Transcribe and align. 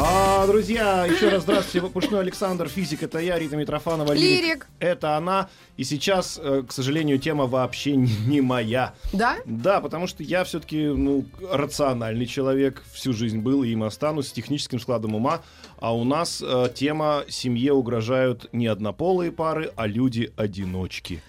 А, 0.00 0.46
друзья, 0.46 1.06
еще 1.06 1.28
раз 1.28 1.42
здравствуйте. 1.42 1.88
Пушной 1.88 2.20
Александр, 2.20 2.68
физик, 2.68 3.02
это 3.02 3.18
я, 3.18 3.36
Рита 3.36 3.56
Митрофанова. 3.56 4.12
Лирик. 4.12 4.68
Это 4.78 5.16
она. 5.16 5.48
И 5.76 5.82
сейчас, 5.82 6.38
э, 6.40 6.62
к 6.66 6.70
сожалению, 6.72 7.18
тема 7.18 7.46
вообще 7.46 7.96
не, 7.96 8.40
моя. 8.40 8.94
Да? 9.12 9.38
Да, 9.44 9.80
потому 9.80 10.06
что 10.06 10.22
я 10.22 10.44
все-таки 10.44 10.86
ну, 10.86 11.24
рациональный 11.50 12.26
человек, 12.26 12.84
всю 12.92 13.12
жизнь 13.12 13.38
был 13.40 13.64
и 13.64 13.70
им 13.70 13.82
останусь, 13.82 14.28
с 14.28 14.32
техническим 14.32 14.78
складом 14.78 15.16
ума. 15.16 15.40
А 15.80 15.92
у 15.92 16.04
нас 16.04 16.42
э, 16.46 16.68
тема 16.72 17.24
«Семье 17.28 17.72
угрожают 17.72 18.48
не 18.52 18.68
однополые 18.68 19.32
пары, 19.32 19.72
а 19.74 19.88
люди-одиночки». 19.88 21.22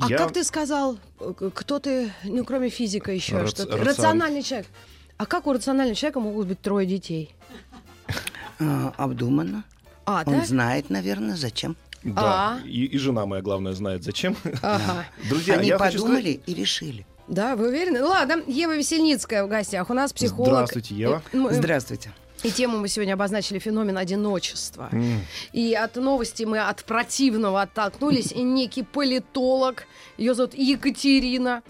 А 0.00 0.08
Я- 0.08 0.18
как 0.18 0.32
ты 0.32 0.44
сказал, 0.44 0.98
э, 1.20 1.50
кто 1.54 1.78
ты, 1.78 2.12
ну, 2.24 2.44
кроме 2.44 2.68
физика 2.68 3.10
еще, 3.10 3.36
Рац- 3.36 3.48
что 3.50 3.64
ты? 3.64 3.72
рацион- 3.72 3.84
Рациональный 3.86 4.42
человек. 4.42 4.66
А 5.18 5.26
как 5.26 5.46
у 5.46 5.52
рационального 5.52 5.94
человека 5.94 6.18
могут 6.20 6.48
быть 6.48 6.60
трое 6.60 6.84
детей? 6.86 7.34
А, 8.62 8.92
обдуманно. 8.96 9.64
А, 10.04 10.22
Он 10.26 10.40
да? 10.40 10.44
знает, 10.44 10.90
наверное, 10.90 11.36
зачем. 11.36 11.76
Да, 12.02 12.58
А. 12.62 12.66
и, 12.66 12.84
и 12.84 12.98
жена 12.98 13.26
моя, 13.26 13.42
главное, 13.42 13.72
знает 13.74 14.02
зачем. 14.02 14.36
Ага. 14.62 15.06
Друзья, 15.28 15.54
Они 15.54 15.68
я 15.68 15.78
хочу 15.78 15.98
сказать- 15.98 16.02
подумали 16.16 16.40
и 16.46 16.54
решили. 16.54 17.06
Да, 17.28 17.54
вы 17.54 17.68
уверены? 17.68 18.00
Ну, 18.00 18.08
Ладно, 18.08 18.42
Ева 18.48 18.76
Весельницкая 18.76 19.44
в 19.44 19.48
гостях. 19.48 19.88
У 19.90 19.94
нас 19.94 20.12
психолог. 20.12 20.48
Здравствуйте, 20.50 20.94
Ева. 20.96 21.22
И, 21.32 21.36
мы- 21.36 21.52
Здравствуйте. 21.54 22.12
и 22.42 22.50
тему 22.50 22.78
мы 22.78 22.88
сегодня 22.88 23.12
обозначили 23.14 23.60
феномен 23.60 23.96
одиночества. 23.96 24.90
И 25.52 25.74
от 25.74 25.94
новости 25.94 26.42
мы 26.42 26.58
от 26.58 26.82
противного 26.84 27.62
оттолкнулись. 27.62 28.32
И 28.32 28.42
некий 28.42 28.82
политолог, 28.82 29.84
ее 30.18 30.34
зовут 30.34 30.54
Екатерина, 30.54 31.62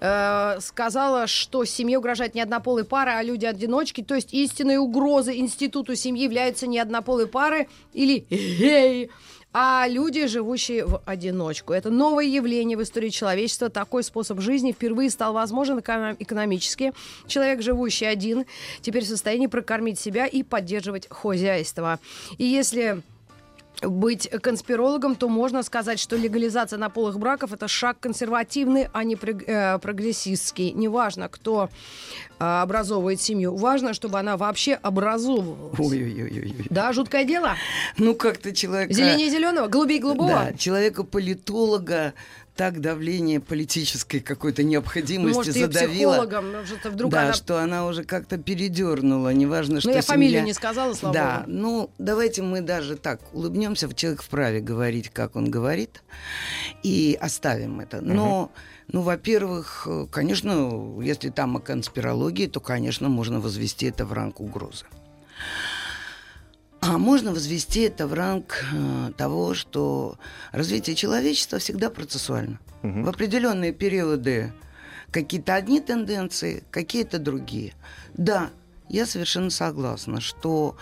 э, 0.00 0.58
сказала, 0.60 1.26
что 1.26 1.64
семье 1.64 1.98
угрожает 1.98 2.34
не 2.34 2.40
однополые 2.40 2.84
пары, 2.84 3.12
а 3.12 3.22
люди-одиночки. 3.22 4.02
То 4.02 4.14
есть 4.14 4.32
истинной 4.32 4.78
угрозой 4.78 5.38
институту 5.38 5.94
семьи 5.94 6.22
являются 6.22 6.66
не 6.66 6.78
однополые 6.78 7.26
пары 7.26 7.68
или 7.92 8.26
геи, 8.30 9.10
а 9.58 9.86
люди, 9.88 10.26
живущие 10.26 10.84
в 10.84 11.00
одиночку. 11.06 11.72
Это 11.72 11.88
новое 11.88 12.26
явление 12.26 12.76
в 12.76 12.82
истории 12.82 13.08
человечества. 13.08 13.70
Такой 13.70 14.02
способ 14.02 14.40
жизни 14.40 14.72
впервые 14.72 15.08
стал 15.08 15.32
возможен 15.32 15.78
эко- 15.78 16.14
экономически. 16.18 16.92
Человек, 17.26 17.62
живущий 17.62 18.04
один, 18.04 18.44
теперь 18.82 19.04
в 19.04 19.08
состоянии 19.08 19.46
прокормить 19.46 19.98
себя 19.98 20.26
и 20.26 20.42
поддерживать 20.42 21.06
хозяйство. 21.08 22.00
И 22.36 22.44
если 22.44 23.02
быть 23.82 24.28
конспирологом, 24.28 25.16
то 25.16 25.28
можно 25.28 25.62
сказать, 25.62 25.98
что 26.00 26.16
легализация 26.16 26.78
наполых 26.78 27.18
браков 27.18 27.52
это 27.52 27.68
шаг 27.68 27.98
консервативный, 28.00 28.88
а 28.92 29.04
не 29.04 29.16
э, 29.16 29.78
прогрессистский. 29.78 30.72
Неважно, 30.72 31.28
кто 31.28 31.68
э, 32.38 32.44
образовывает 32.44 33.20
семью, 33.20 33.54
важно, 33.56 33.94
чтобы 33.94 34.18
она 34.18 34.36
вообще 34.36 34.74
образовывалась. 34.74 35.78
Ой-ой-ой. 35.78 36.66
Да, 36.70 36.92
жуткое 36.92 37.24
дело. 37.24 37.54
Ну, 37.98 38.14
как-то 38.14 38.54
человека... 38.54 38.92
Зеленее 38.92 39.28
зеленого, 39.28 39.66
голубей 39.66 39.98
голубого. 39.98 40.28
Да, 40.30 40.52
человека-политолога 40.56 42.14
так 42.56 42.80
давление 42.80 43.38
политической 43.38 44.20
какой-то 44.20 44.62
необходимости 44.62 45.36
Может, 45.36 45.54
ее 45.56 45.66
задавило. 45.66 46.24
ну, 46.40 46.64
что-то 46.66 46.90
вдруг 46.90 47.10
да, 47.12 47.24
она... 47.24 47.32
что 47.34 47.58
она 47.62 47.86
уже 47.86 48.02
как-то 48.04 48.38
передернула, 48.38 49.32
неважно, 49.32 49.80
что 49.80 49.90
Ну, 49.90 49.94
я 49.96 50.02
семья- 50.02 50.14
фамилию 50.14 50.42
не 50.44 50.54
сказала, 50.54 50.94
слава 50.94 51.14
Да, 51.14 51.38
богу. 51.40 51.50
ну, 51.58 51.90
давайте 51.98 52.42
мы 52.42 52.62
даже 52.62 52.96
так 52.96 53.20
улыбнемся, 53.32 53.92
человек 53.94 54.22
вправе 54.22 54.60
говорить, 54.60 55.10
как 55.10 55.36
он 55.36 55.50
говорит, 55.50 56.02
и 56.82 57.16
оставим 57.20 57.80
это. 57.80 58.00
Но, 58.00 58.50
ну, 58.88 59.02
во-первых, 59.02 59.86
конечно, 60.10 61.00
если 61.02 61.28
там 61.30 61.56
о 61.56 61.60
конспирологии, 61.60 62.46
то, 62.46 62.60
конечно, 62.60 63.08
можно 63.08 63.40
возвести 63.40 63.86
это 63.86 64.06
в 64.06 64.12
ранг 64.12 64.40
угрозы. 64.40 64.86
А 66.88 66.98
можно 66.98 67.32
возвести 67.32 67.80
это 67.80 68.06
в 68.06 68.14
ранг 68.14 68.64
э, 68.72 69.10
того, 69.16 69.54
что 69.54 70.18
развитие 70.52 70.94
человечества 70.94 71.58
всегда 71.58 71.90
процессуально. 71.90 72.60
Мгм. 72.82 73.02
В 73.02 73.08
определенные 73.08 73.72
периоды 73.72 74.52
какие-то 75.10 75.54
одни 75.54 75.80
тенденции, 75.80 76.62
какие-то 76.70 77.18
другие. 77.18 77.74
Да, 78.14 78.50
я 78.88 79.04
совершенно 79.04 79.50
согласна, 79.50 80.20
что 80.20 80.76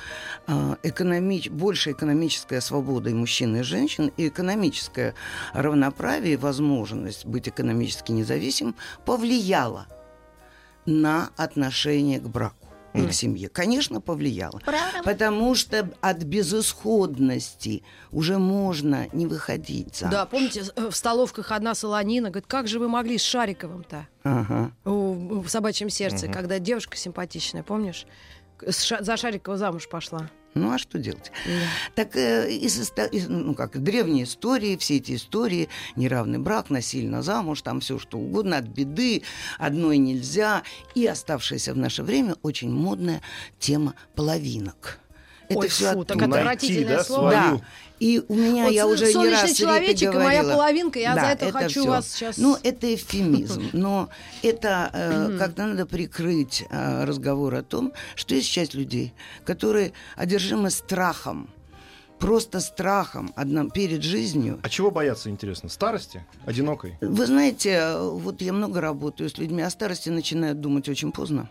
э, 0.47 0.77
экономич- 0.83 1.51
больше 1.51 1.93
экономическая 1.93 2.61
свобода 2.61 3.09
и 3.09 3.15
мужчин, 3.15 3.57
и 3.57 3.63
женщин, 3.63 4.13
и 4.19 4.29
экономическое 4.29 5.15
равноправие, 5.55 6.35
и 6.35 6.37
возможность 6.37 7.25
быть 7.25 7.49
экономически 7.49 8.13
независимым 8.13 8.77
повлияла 9.07 9.87
на 10.85 11.31
отношение 11.39 12.21
к 12.21 12.29
браку 12.29 12.64
и 12.95 13.07
к 13.07 13.13
семье. 13.13 13.49
Конечно, 13.49 14.01
повлияло. 14.01 14.61
Потому 15.05 15.55
что 15.55 15.91
от 16.01 16.23
безысходности 16.23 17.83
уже 18.13 18.39
можно 18.39 19.09
не 19.13 19.27
выходить 19.27 19.97
замуж. 19.97 20.13
Да, 20.15 20.27
помните, 20.27 20.65
э, 20.77 20.91
в 20.91 20.97
столовках 20.97 21.53
одна 21.53 21.75
солонина 21.75 22.31
говорит, 22.31 22.47
как 22.47 22.69
же 22.69 22.79
вы 22.79 22.89
могли 22.89 23.19
с 23.19 23.23
Шариковым-то 23.23 24.07
Ага. 24.23 24.71
в 24.85 25.49
собачьем 25.49 25.91
сердце, 25.91 26.29
когда 26.29 26.59
девушка 26.59 26.97
симпатичная, 26.97 27.63
помнишь? 27.63 28.07
За 28.61 29.17
Шарикова 29.17 29.59
замуж 29.59 29.89
пошла. 29.89 30.31
Ну 30.55 30.71
а 30.73 30.79
что 30.79 30.99
делать? 30.99 31.33
Так 31.95 32.17
э, 32.17 32.51
из, 32.51 32.79
из- 32.79 33.29
ну 33.29 33.55
как 33.55 33.83
древние 33.83 34.25
истории, 34.25 34.77
все 34.77 34.97
эти 34.97 35.17
истории, 35.17 35.69
неравный 35.97 36.39
брак, 36.39 36.71
насильно 36.71 37.23
замуж, 37.23 37.63
там 37.63 37.81
все 37.81 37.99
что 37.99 38.19
угодно, 38.19 38.59
от 38.59 38.67
беды, 38.67 39.23
одной 39.59 39.99
нельзя. 39.99 40.63
И 40.95 41.07
оставшаяся 41.07 41.75
в 41.75 41.77
наше 41.77 42.03
время 42.03 42.37
очень 42.43 42.71
модная 42.71 43.21
тема 43.59 43.95
половинок. 44.15 45.01
Это 45.49 45.59
Ой, 45.59 45.69
всё 45.69 45.93
фу, 45.93 46.01
оттуда. 46.01 46.07
так 46.07 46.29
Найти, 46.29 46.39
отвратительное 46.41 46.97
да, 46.97 47.05
слово. 47.05 47.31
Да. 47.31 47.61
И 48.01 48.23
у 48.29 48.35
меня 48.35 48.65
Вот 48.65 48.73
я 48.73 48.87
уже 48.87 49.07
не 49.07 49.13
солнечный 49.13 49.43
раз 49.43 49.53
человечек 49.53 50.15
и 50.15 50.17
моя 50.19 50.41
говорила. 50.43 50.53
половинка, 50.53 50.99
я 50.99 51.15
за 51.15 51.21
Да, 51.21 51.33
это 51.33 51.53
хочу 51.53 51.81
всё. 51.83 51.91
вас 51.91 52.09
сейчас- 52.13 52.37
Ну, 52.39 52.57
это 52.63 52.93
эвфемизм, 52.95 53.63
но 53.73 54.09
это 54.43 54.91
э, 54.93 55.37
как-то 55.39 55.67
надо 55.67 55.87
прикрыть 55.87 56.65
э, 56.71 57.05
разговор 57.05 57.55
о 57.55 57.63
том, 57.63 57.93
что 58.17 58.35
есть 58.35 58.51
часть 58.51 58.75
людей, 58.75 59.15
которые 59.45 59.93
одержимы 60.17 60.71
страхом, 60.71 61.49
просто 62.19 62.61
страхом 62.61 63.33
одном 63.37 63.71
перед 63.71 64.03
жизнью. 64.03 64.59
А 64.63 64.69
чего 64.69 64.91
бояться, 64.91 65.31
интересно? 65.31 65.69
Старости? 65.69 66.25
Одинокой? 66.47 66.97
Вы 67.01 67.27
знаете, 67.27 67.71
э, 67.71 68.09
вот 68.09 68.41
я 68.43 68.53
много 68.53 68.81
работаю 68.81 69.31
с 69.31 69.39
людьми, 69.39 69.63
о 69.63 69.71
старости 69.71 70.09
начинают 70.09 70.61
думать 70.61 70.89
очень 70.89 71.13
поздно. 71.13 71.49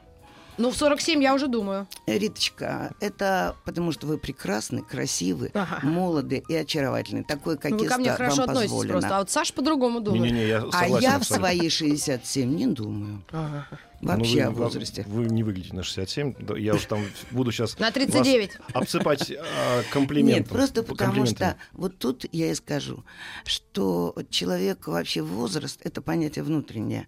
Ну, 0.58 0.69
в 0.69 0.75
47 0.75 1.22
я 1.24 1.34
уже 1.34 1.47
думаю. 1.47 1.88
Риточка, 2.06 2.94
это 3.00 3.56
потому 3.66 3.91
что 3.91 4.08
вы 4.08 4.18
прекрасны, 4.18 4.81
красивы, 4.81 5.52
Ага. 5.53 5.80
молоды 5.86 6.44
и 6.47 6.56
очаровательны. 6.56 7.24
Такой, 7.24 7.56
Ну, 7.56 7.59
какие 7.59 7.80
вы 7.80 7.88
ко 7.88 7.97
мне 7.97 8.12
хорошо 8.12 8.41
вам 8.41 8.50
относитесь 8.52 8.69
позволено. 8.72 8.92
просто. 8.94 9.16
А 9.16 9.19
вот 9.19 9.30
Саша 9.31 9.53
по-другому 9.53 10.00
думает. 10.00 10.24
Не-не-не, 10.24 10.47
я 10.47 10.63
А 10.72 10.88
я 10.88 11.19
в 11.19 11.24
свои 11.24 11.69
67 11.69 12.56
не 12.56 12.68
думаю. 12.68 13.24
Ага. 13.31 13.68
Вообще 14.03 14.44
Ну, 14.44 14.50
о 14.50 14.52
вы, 14.52 14.64
возрасте. 14.64 15.06
Вы 15.08 15.25
не 15.25 15.44
выглядите 15.44 15.75
на 15.75 15.84
67. 15.84 16.36
Да, 16.40 16.58
Я 16.58 16.75
уж 16.75 16.86
там 16.86 17.03
буду 17.31 17.52
сейчас 17.52 17.80
На 17.80 17.91
39. 17.91 18.52
обсыпать 18.74 19.31
а, 19.31 19.84
комплиментом. 19.91 20.41
Нет, 20.41 20.50
просто 20.50 20.84
потому 20.84 21.25
что 21.25 21.56
вот 21.72 21.97
тут 21.97 22.25
я 22.31 22.52
и 22.52 22.56
скажу, 22.56 23.03
что 23.46 24.16
человек 24.30 24.88
вообще 24.88 25.22
возраст 25.22 25.80
это 25.84 26.02
понятие 26.02 26.44
внутреннее. 26.44 27.07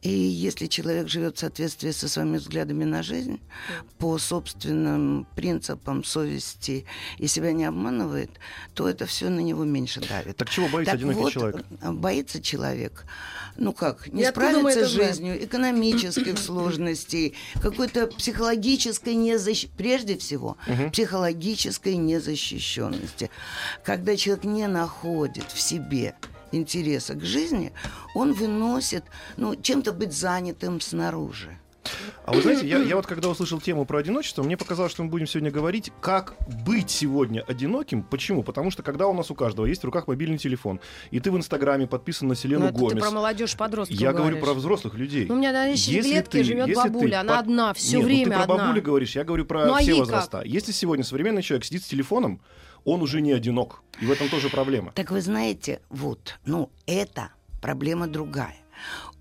И 0.00 0.10
если 0.10 0.66
человек 0.66 1.08
живет 1.08 1.36
в 1.36 1.40
соответствии 1.40 1.90
со 1.90 2.08
своими 2.08 2.38
взглядами 2.38 2.84
на 2.84 3.02
жизнь, 3.02 3.40
по 3.98 4.18
собственным 4.18 5.26
принципам 5.36 6.04
совести 6.04 6.86
и 7.18 7.26
себя 7.26 7.52
не 7.52 7.64
обманывает, 7.64 8.30
то 8.74 8.88
это 8.88 9.06
все 9.06 9.28
на 9.28 9.40
него 9.40 9.64
меньше 9.64 10.00
давит. 10.00 10.36
Так 10.36 10.48
чего 10.50 10.68
боится 10.68 10.94
одинокий 10.94 11.20
вот, 11.20 11.32
человек? 11.32 11.64
э, 11.80 11.92
Боится 11.92 12.40
человек. 12.40 13.04
Ну 13.56 13.72
как, 13.72 14.06
не 14.08 14.22
И 14.22 14.24
откуда 14.24 14.60
мы 14.60 14.72
справиться 14.72 14.80
это 14.80 14.88
с 16.12 16.16
экономических 16.22 16.38
сложностей, 16.38 17.34
какой-то 17.60 18.06
психологической 18.06 19.14
незащищенности, 19.14 19.76
прежде 19.76 20.18
всего, 20.18 20.56
психологической 20.92 21.96
незащищенности. 21.96 23.30
Когда 23.84 24.16
человек 24.16 24.44
не 24.44 24.66
находит 24.66 25.50
в 25.52 25.60
себе 25.60 26.14
интереса 26.52 27.14
к 27.14 27.24
жизни, 27.24 27.72
он 28.14 28.32
выносит, 28.32 29.04
ну, 29.36 29.56
чем-то 29.56 29.92
быть 29.92 30.12
занятым 30.12 30.80
снаружи. 30.80 31.58
А 32.24 32.32
вы 32.32 32.42
знаете, 32.42 32.66
я, 32.66 32.78
я 32.78 32.96
вот 32.96 33.06
когда 33.06 33.28
услышал 33.28 33.60
тему 33.60 33.84
про 33.84 33.98
одиночество, 33.98 34.42
мне 34.42 34.56
показалось, 34.56 34.92
что 34.92 35.02
мы 35.02 35.08
будем 35.10 35.26
сегодня 35.26 35.50
говорить, 35.50 35.90
как 36.00 36.34
быть 36.64 36.90
сегодня 36.90 37.42
одиноким. 37.42 38.02
Почему? 38.04 38.42
Потому 38.44 38.70
что 38.70 38.82
когда 38.82 39.08
у 39.08 39.12
нас 39.14 39.30
у 39.30 39.34
каждого 39.34 39.66
есть 39.66 39.82
в 39.82 39.84
руках 39.84 40.06
мобильный 40.06 40.38
телефон, 40.38 40.80
и 41.10 41.18
ты 41.20 41.30
в 41.32 41.36
Инстаграме 41.36 41.86
подписан 41.88 42.28
на 42.28 42.34
Селену 42.36 42.66
Ну, 42.66 42.68
это 42.68 42.78
Гомес. 42.78 42.92
ты 42.94 43.00
про 43.00 43.10
молодежь 43.10 43.56
подростков 43.56 43.98
Я 43.98 44.12
говорю 44.12 44.36
говоришь. 44.36 44.44
про 44.44 44.54
взрослых 44.54 44.94
людей. 44.94 45.26
Ну, 45.28 45.34
у 45.34 45.38
меня 45.38 45.52
на 45.52 45.64
ты- 45.72 45.76
живет 45.76 46.04
если 46.06 46.32
ты 46.42 46.74
бабуля, 46.74 47.20
она 47.20 47.36
под- 47.36 47.44
одна, 47.46 47.74
все 47.74 47.96
Нет, 47.96 48.02
ну 48.02 48.06
время 48.06 48.24
ты 48.24 48.30
про 48.32 48.42
одна. 48.42 48.56
бабулю 48.66 48.82
говоришь, 48.82 49.16
я 49.16 49.24
говорю 49.24 49.44
про 49.44 49.66
Ну, 49.66 49.74
а 49.74 49.78
все 49.78 49.94
возраста. 49.94 50.42
Если 50.44 50.72
сегодня 50.72 51.04
современный 51.04 51.42
человек 51.42 51.64
сидит 51.64 51.82
с 51.82 51.86
телефоном, 51.86 52.40
он 52.84 53.02
уже 53.02 53.20
не 53.20 53.32
одинок. 53.32 53.82
И 54.00 54.06
в 54.06 54.10
этом 54.12 54.28
тоже 54.28 54.48
проблема. 54.48 54.92
Так 54.94 55.10
вы 55.10 55.20
знаете, 55.20 55.80
вот, 55.90 56.38
ну, 56.44 56.70
это 56.86 57.30
проблема 57.60 58.06
другая. 58.06 58.56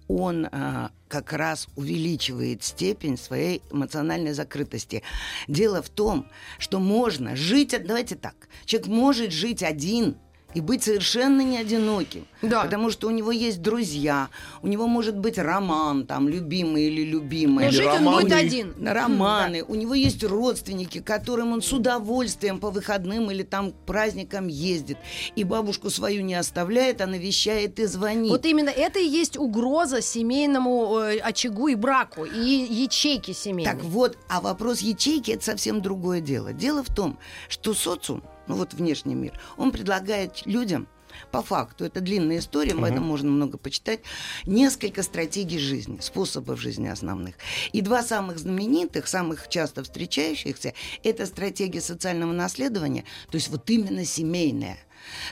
Он 0.08 0.48
а, 0.52 0.92
как 1.12 1.34
раз 1.34 1.68
увеличивает 1.76 2.64
степень 2.64 3.18
своей 3.18 3.62
эмоциональной 3.70 4.32
закрытости. 4.32 5.04
Дело 5.50 5.82
в 5.82 5.90
том, 5.90 6.26
что 6.58 6.80
можно 6.80 7.36
жить, 7.36 7.76
давайте 7.86 8.16
так, 8.16 8.48
человек 8.66 8.88
может 8.88 9.32
жить 9.34 9.62
один 9.62 10.16
и 10.54 10.62
быть 10.62 10.84
совершенно 10.84 11.42
не 11.42 11.58
одиноким. 11.58 12.26
Да. 12.42 12.64
Потому 12.64 12.90
что 12.90 13.08
у 13.08 13.12
него 13.12 13.32
есть 13.32 13.62
друзья, 13.62 14.30
у 14.62 14.68
него 14.68 14.88
может 14.88 15.18
быть 15.18 15.38
роман, 15.38 16.06
там, 16.06 16.28
любимый 16.28 16.86
или 16.86 17.04
любимая. 17.04 17.68
Но 17.68 17.72
Или 17.72 17.76
жить 17.76 17.88
он 17.88 18.06
будет 18.06 18.32
романы. 18.32 18.34
один. 18.34 18.74
Романы. 18.82 19.64
У 19.64 19.76
него 19.76 19.94
есть 19.94 20.24
родственники, 20.24 21.00
к 21.00 21.06
которым 21.06 21.54
он 21.54 21.62
с 21.62 21.72
удовольствием 21.72 22.60
по 22.60 22.70
выходным 22.72 23.30
или 23.32 23.44
там 23.44 23.72
к 23.72 23.76
праздникам 23.86 24.48
ездит. 24.48 24.98
И 25.36 25.44
бабушку 25.44 25.90
свою 25.90 26.24
не 26.24 26.36
оставляет, 26.36 27.02
а 27.02 27.08
навещает 27.08 27.80
и 27.80 27.86
звонит. 27.86 28.32
Вот 28.32 28.46
именно 28.46 28.70
это 28.70 29.00
и 29.00 29.06
есть 29.06 29.38
угроза 29.38 30.02
семейному 30.02 30.98
э, 31.00 31.18
очагу 31.20 31.68
и 31.68 31.76
браку, 31.76 32.26
и 32.26 32.40
ячейке 32.40 33.34
семейной. 33.34 33.72
Так 33.74 33.84
вот, 33.84 34.18
а 34.30 34.42
вопрос 34.42 34.80
ячейки 34.80 35.32
это 35.32 35.44
совсем 35.44 35.82
другое 35.82 36.22
дело. 36.22 36.54
Дело 36.54 36.84
в 36.84 36.94
том, 36.94 37.18
что 37.50 37.74
социум, 37.74 38.24
ну 38.48 38.56
вот 38.56 38.74
внешний 38.74 39.16
мир, 39.16 39.34
он 39.58 39.72
предлагает 39.72 40.46
людям 40.46 40.88
по 41.32 41.42
факту, 41.42 41.86
это 41.86 42.02
длинная 42.02 42.40
история, 42.40 42.74
об 42.74 42.84
этом 42.84 43.04
можно 43.04 43.30
много 43.30 43.58
почитать, 43.58 44.00
несколько 44.46 45.04
стратегий 45.04 45.60
жизни, 45.60 46.00
способов 46.02 46.60
жизни 46.60 46.88
основных. 46.88 47.36
И 47.74 47.82
два 47.82 48.04
самых 48.04 48.40
знаменитых, 48.40 49.08
самых 49.08 49.48
часто 49.50 49.84
встречающихся, 49.84 50.74
это 51.04 51.26
стратегия 51.26 51.82
социального 51.82 52.32
наследования, 52.32 53.06
то 53.30 53.36
есть 53.36 53.50
вот 53.50 53.70
именно 53.70 54.06
семейная. 54.06 54.78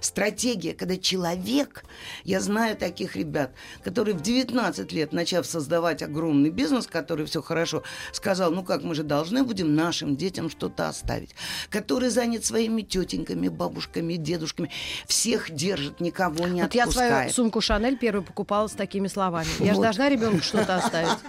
Стратегия, 0.02 0.74
когда 0.74 0.98
человек, 0.98 1.84
я 2.24 2.40
знаю 2.42 2.76
таких 2.78 3.16
ребят, 3.16 3.52
которые 3.84 4.16
в 4.16 4.22
19 4.22 4.92
лет, 4.92 5.14
начав 5.14 5.46
создавать 5.46 6.02
огромный 6.02 6.50
бизнес, 6.50 6.88
который 6.88 7.26
все 7.26 7.42
хорошо, 7.42 7.84
сказал, 8.12 8.52
ну 8.52 8.64
как 8.64 8.84
мы 8.84 8.96
же 8.96 9.04
должны 9.04 9.44
будем 9.44 9.76
нашим 9.76 10.16
детям 10.16 10.50
что-то 10.50 10.88
оставить, 10.90 11.36
который 11.70 12.10
занят 12.10 12.46
своими 12.46 12.82
тетеньками, 12.82 13.48
бабушками, 13.48 14.16
дедушками, 14.16 14.72
всех 15.08 15.52
держит, 15.52 16.00
никого 16.00 16.48
не 16.48 16.62
Вот 16.64 16.74
я 16.76 16.86
свою 16.90 17.10
отпускает. 17.10 17.36
сумку 17.36 17.62
Шанель 17.62 17.98
первую 17.98 18.24
покупала 18.24 18.68
с 18.68 18.74
такими 18.74 19.08
словами. 19.08 19.48
Я 19.60 19.68
же 19.68 19.76
Вот. 19.76 19.84
должна 19.84 20.10
ребенку 20.10 20.42
что-то 20.44 20.78
оставить. 20.78 21.10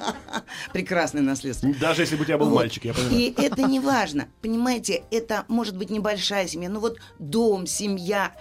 Прекрасное 0.72 1.22
наследство. 1.22 1.68
Даже 1.80 2.02
если 2.02 2.16
бы 2.16 2.22
у 2.22 2.24
тебя 2.24 2.38
был 2.38 2.48
Вот. 2.50 2.56
мальчик, 2.56 2.84
я 2.84 2.94
понимаю. 2.94 3.16
И 3.16 3.34
это 3.36 3.62
не 3.62 3.80
важно. 3.80 4.28
Понимаете, 4.42 5.02
это 5.10 5.44
может 5.48 5.76
быть 5.76 5.90
небольшая 5.90 6.46
семья, 6.46 6.68
но 6.68 6.80
вот 6.80 6.98
дом, 7.18 7.66
семья, 7.66 8.32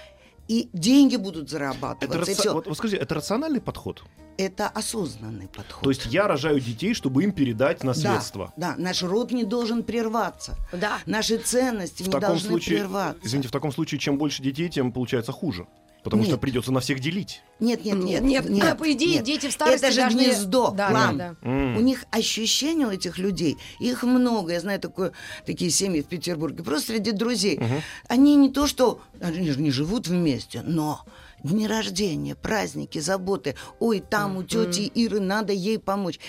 и 0.48 0.70
деньги 0.74 1.16
будут 1.16 1.44
Это, 1.44 1.52
зарабатываться, 1.52 2.32
и 2.32 2.34
раци- 2.36 2.40
все. 2.40 2.54
вот, 2.54 2.66
вот 2.68 2.78
скажите, 2.78 3.02
это 3.02 3.16
рациональный 3.16 3.62
подход? 3.62 4.04
Это 4.38 4.68
осознанный 4.70 5.48
подход. 5.48 5.84
То 5.84 5.90
есть 5.90 6.06
я 6.06 6.26
рожаю 6.28 6.60
детей, 6.62 6.94
чтобы 6.94 7.24
им 7.26 7.34
передать 7.34 7.84
наследство. 7.84 8.54
Да, 8.56 8.74
да, 8.76 8.82
наш 8.82 9.04
род 9.04 9.32
не 9.32 9.44
должен 9.44 9.84
прерваться. 9.84 10.56
Да. 10.72 11.00
Наши 11.06 11.38
ценности 11.38 12.04
В 12.04 12.08
не 12.08 12.12
таком 12.14 12.30
должны 12.30 12.50
случае, 12.50 12.78
прерваться. 12.80 13.20
извините, 13.22 13.50
в 13.50 13.52
таком 13.52 13.72
случае, 13.74 14.00
чем 14.00 14.18
больше 14.18 14.42
детей, 14.42 14.70
тем 14.70 14.92
получается 14.94 15.34
хуже. 15.34 15.68
Потому 16.04 16.24
что 16.24 16.34
Нет. 16.34 16.42
придется 16.42 16.72
на 16.72 16.80
всех 16.80 17.00
делить. 17.02 17.42
Нет, 17.60 17.84
нет, 17.84 17.98
нет, 17.98 18.22
Нет, 18.24 18.50
нет. 18.50 18.66
а 18.72 18.76
по 18.76 18.90
идее, 18.92 19.16
нет. 19.16 19.26
дети 19.26 19.48
в 19.50 19.52
старости 19.52 19.84
Это 19.84 19.92
же 19.94 20.00
должны- 20.02 20.24
гнездо, 20.24 20.72
Да, 20.72 21.12
да, 21.12 21.36
М. 21.42 21.76
У 21.76 21.82
них 21.82 22.06
ощущения 22.12 22.88
у 22.88 22.92
этих 22.92 23.18
людей, 23.18 23.58
их 23.80 24.04
много. 24.04 24.54
Я 24.54 24.62
знаю 24.62 24.80
такое, 24.80 25.12
такие 25.46 25.70
семьи 25.72 26.02
в 26.02 26.06
Петербурге, 26.06 26.64
просто 26.64 26.94
среди 26.94 27.12
друзей. 27.12 27.60
Они 28.08 28.36
не 28.38 28.50
то, 28.50 28.66
что 28.66 29.02
они 29.20 29.52
же 29.52 29.60
не 29.60 29.72
живут 29.72 30.08
вместе, 30.08 30.62
но 30.62 31.02
дни 31.44 31.68
рождения, 31.68 32.34
праздники, 32.36 33.00
заботы. 33.00 33.56
Ой, 33.80 34.00
там 34.00 34.38
у 34.38 34.44
тети 34.44 34.82
Иры 34.96 35.20
надо 35.20 35.52
ей 35.52 35.80
помочь. 35.80 36.20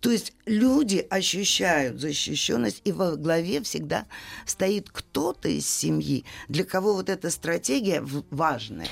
То 0.00 0.10
есть 0.10 0.32
люди 0.46 1.06
ощущают 1.10 2.00
защищенность, 2.00 2.80
и 2.84 2.92
во 2.92 3.16
главе 3.16 3.62
всегда 3.62 4.06
стоит 4.46 4.88
кто-то 4.90 5.48
из 5.50 5.68
семьи, 5.68 6.24
для 6.48 6.64
кого 6.64 6.94
вот 6.94 7.10
эта 7.10 7.30
стратегия 7.30 8.02
важная. 8.30 8.88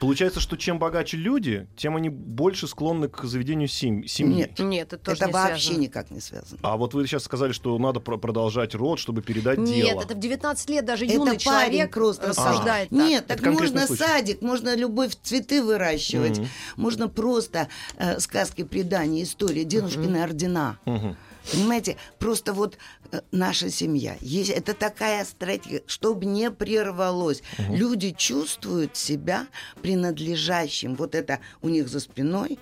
Получается, 0.00 0.40
что 0.40 0.56
чем 0.56 0.78
богаче 0.78 1.18
люди, 1.18 1.68
тем 1.76 1.94
они 1.94 2.08
больше 2.08 2.66
склонны 2.66 3.08
к 3.08 3.22
заведению 3.24 3.68
сем- 3.68 4.06
семьи. 4.08 4.34
Нет. 4.34 4.58
Нет, 4.58 4.92
это 4.94 5.04
тоже 5.04 5.18
это 5.18 5.26
не 5.26 5.32
вообще 5.32 5.62
связано. 5.66 5.82
никак 5.82 6.10
не 6.10 6.20
связано. 6.20 6.58
А 6.62 6.76
вот 6.78 6.94
вы 6.94 7.06
сейчас 7.06 7.24
сказали, 7.24 7.52
что 7.52 7.76
надо 7.78 8.00
про- 8.00 8.16
продолжать 8.16 8.74
род, 8.74 8.98
чтобы 8.98 9.20
передать 9.20 9.58
Нет, 9.58 9.84
дело. 9.84 10.00
это 10.02 10.14
в 10.14 10.18
19 10.18 10.70
лет 10.70 10.86
даже 10.86 11.04
Это 11.04 11.14
юный 11.14 11.36
человек 11.36 11.92
просто 11.92 12.28
рассуждает 12.28 12.88
так. 12.88 12.98
Нет, 12.98 13.24
Это 13.28 13.42
так 13.42 13.52
можно 13.52 13.86
случай. 13.86 14.02
садик, 14.02 14.40
можно 14.40 14.74
любовь 14.74 15.14
цветы 15.22 15.62
выращивать, 15.62 16.38
Мгм. 16.38 16.48
можно 16.76 17.08
просто 17.08 17.68
э, 17.98 18.18
сказки, 18.20 18.64
предания, 18.64 19.22
истории, 19.22 19.64
дедушкины 19.64 20.16
ордена. 20.22 20.78
Мгм. 20.86 21.14
Понимаете, 21.52 21.96
просто 22.18 22.52
вот 22.52 22.78
э, 23.10 23.20
наша 23.32 23.70
семья, 23.70 24.16
есть, 24.20 24.50
это 24.50 24.74
такая 24.74 25.24
стратегия, 25.24 25.82
чтобы 25.86 26.26
не 26.26 26.50
прервалось. 26.50 27.42
Люди 27.58 28.12
чувствуют 28.12 28.96
себя 28.96 29.46
принадлежащим. 29.82 30.94
Вот 30.94 31.14
это 31.14 31.40
у 31.62 31.68
них 31.68 31.88
за 31.88 32.00
спиной 32.00 32.58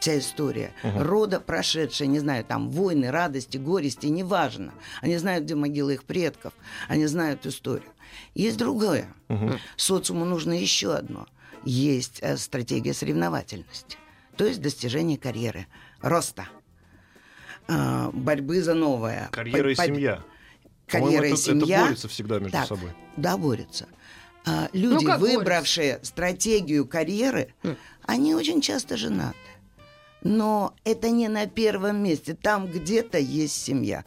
вся 0.00 0.18
история 0.18 0.72
рода 0.82 1.40
прошедшая, 1.40 2.08
не 2.08 2.18
знаю, 2.18 2.44
там 2.44 2.70
войны, 2.70 3.10
радости, 3.10 3.58
горести, 3.58 4.06
неважно. 4.06 4.72
Они 5.02 5.16
знают, 5.18 5.44
где 5.44 5.54
могила 5.54 5.90
их 5.90 6.04
предков, 6.04 6.54
они 6.88 7.06
знают 7.06 7.46
историю. 7.46 7.90
Есть 8.34 8.56
другое. 8.56 9.12
Социуму 9.76 10.24
нужно 10.24 10.52
еще 10.52 10.94
одно. 10.94 11.26
Есть 11.64 12.20
э, 12.22 12.38
стратегия 12.38 12.94
соревновательности, 12.94 13.98
то 14.36 14.46
есть 14.46 14.62
достижение 14.62 15.18
карьеры, 15.18 15.66
роста, 16.00 16.48
а, 17.72 18.10
борьбы 18.12 18.60
за 18.62 18.74
новое. 18.74 19.28
Карьера 19.30 19.70
и 19.70 19.74
По- 19.76 19.82
по- 19.82 19.86
семья. 19.86 20.22
Карьера 20.88 21.26
и 21.28 21.32
это, 21.32 21.36
семья. 21.40 21.76
это 21.76 21.84
борются 21.84 22.08
всегда 22.08 22.38
между 22.40 22.52
Так, 22.52 22.66
собой. 22.66 22.90
Да, 23.16 23.36
борются. 23.36 23.86
А, 24.44 24.68
люди, 24.72 25.04
Ну, 25.04 25.18
выбравшие 25.18 26.00
стратегию 26.02 26.86
карьеры, 26.86 27.54
они 28.02 28.34
очень 28.34 28.60
часто 28.60 28.96
женаты. 28.96 29.36
Но 30.22 30.74
это 30.84 31.10
не 31.10 31.28
на 31.28 31.46
первом 31.46 32.02
месте. 32.02 32.34
Там 32.34 32.66
где-то 32.66 33.18
есть 33.18 33.54
семья. 33.62 34.04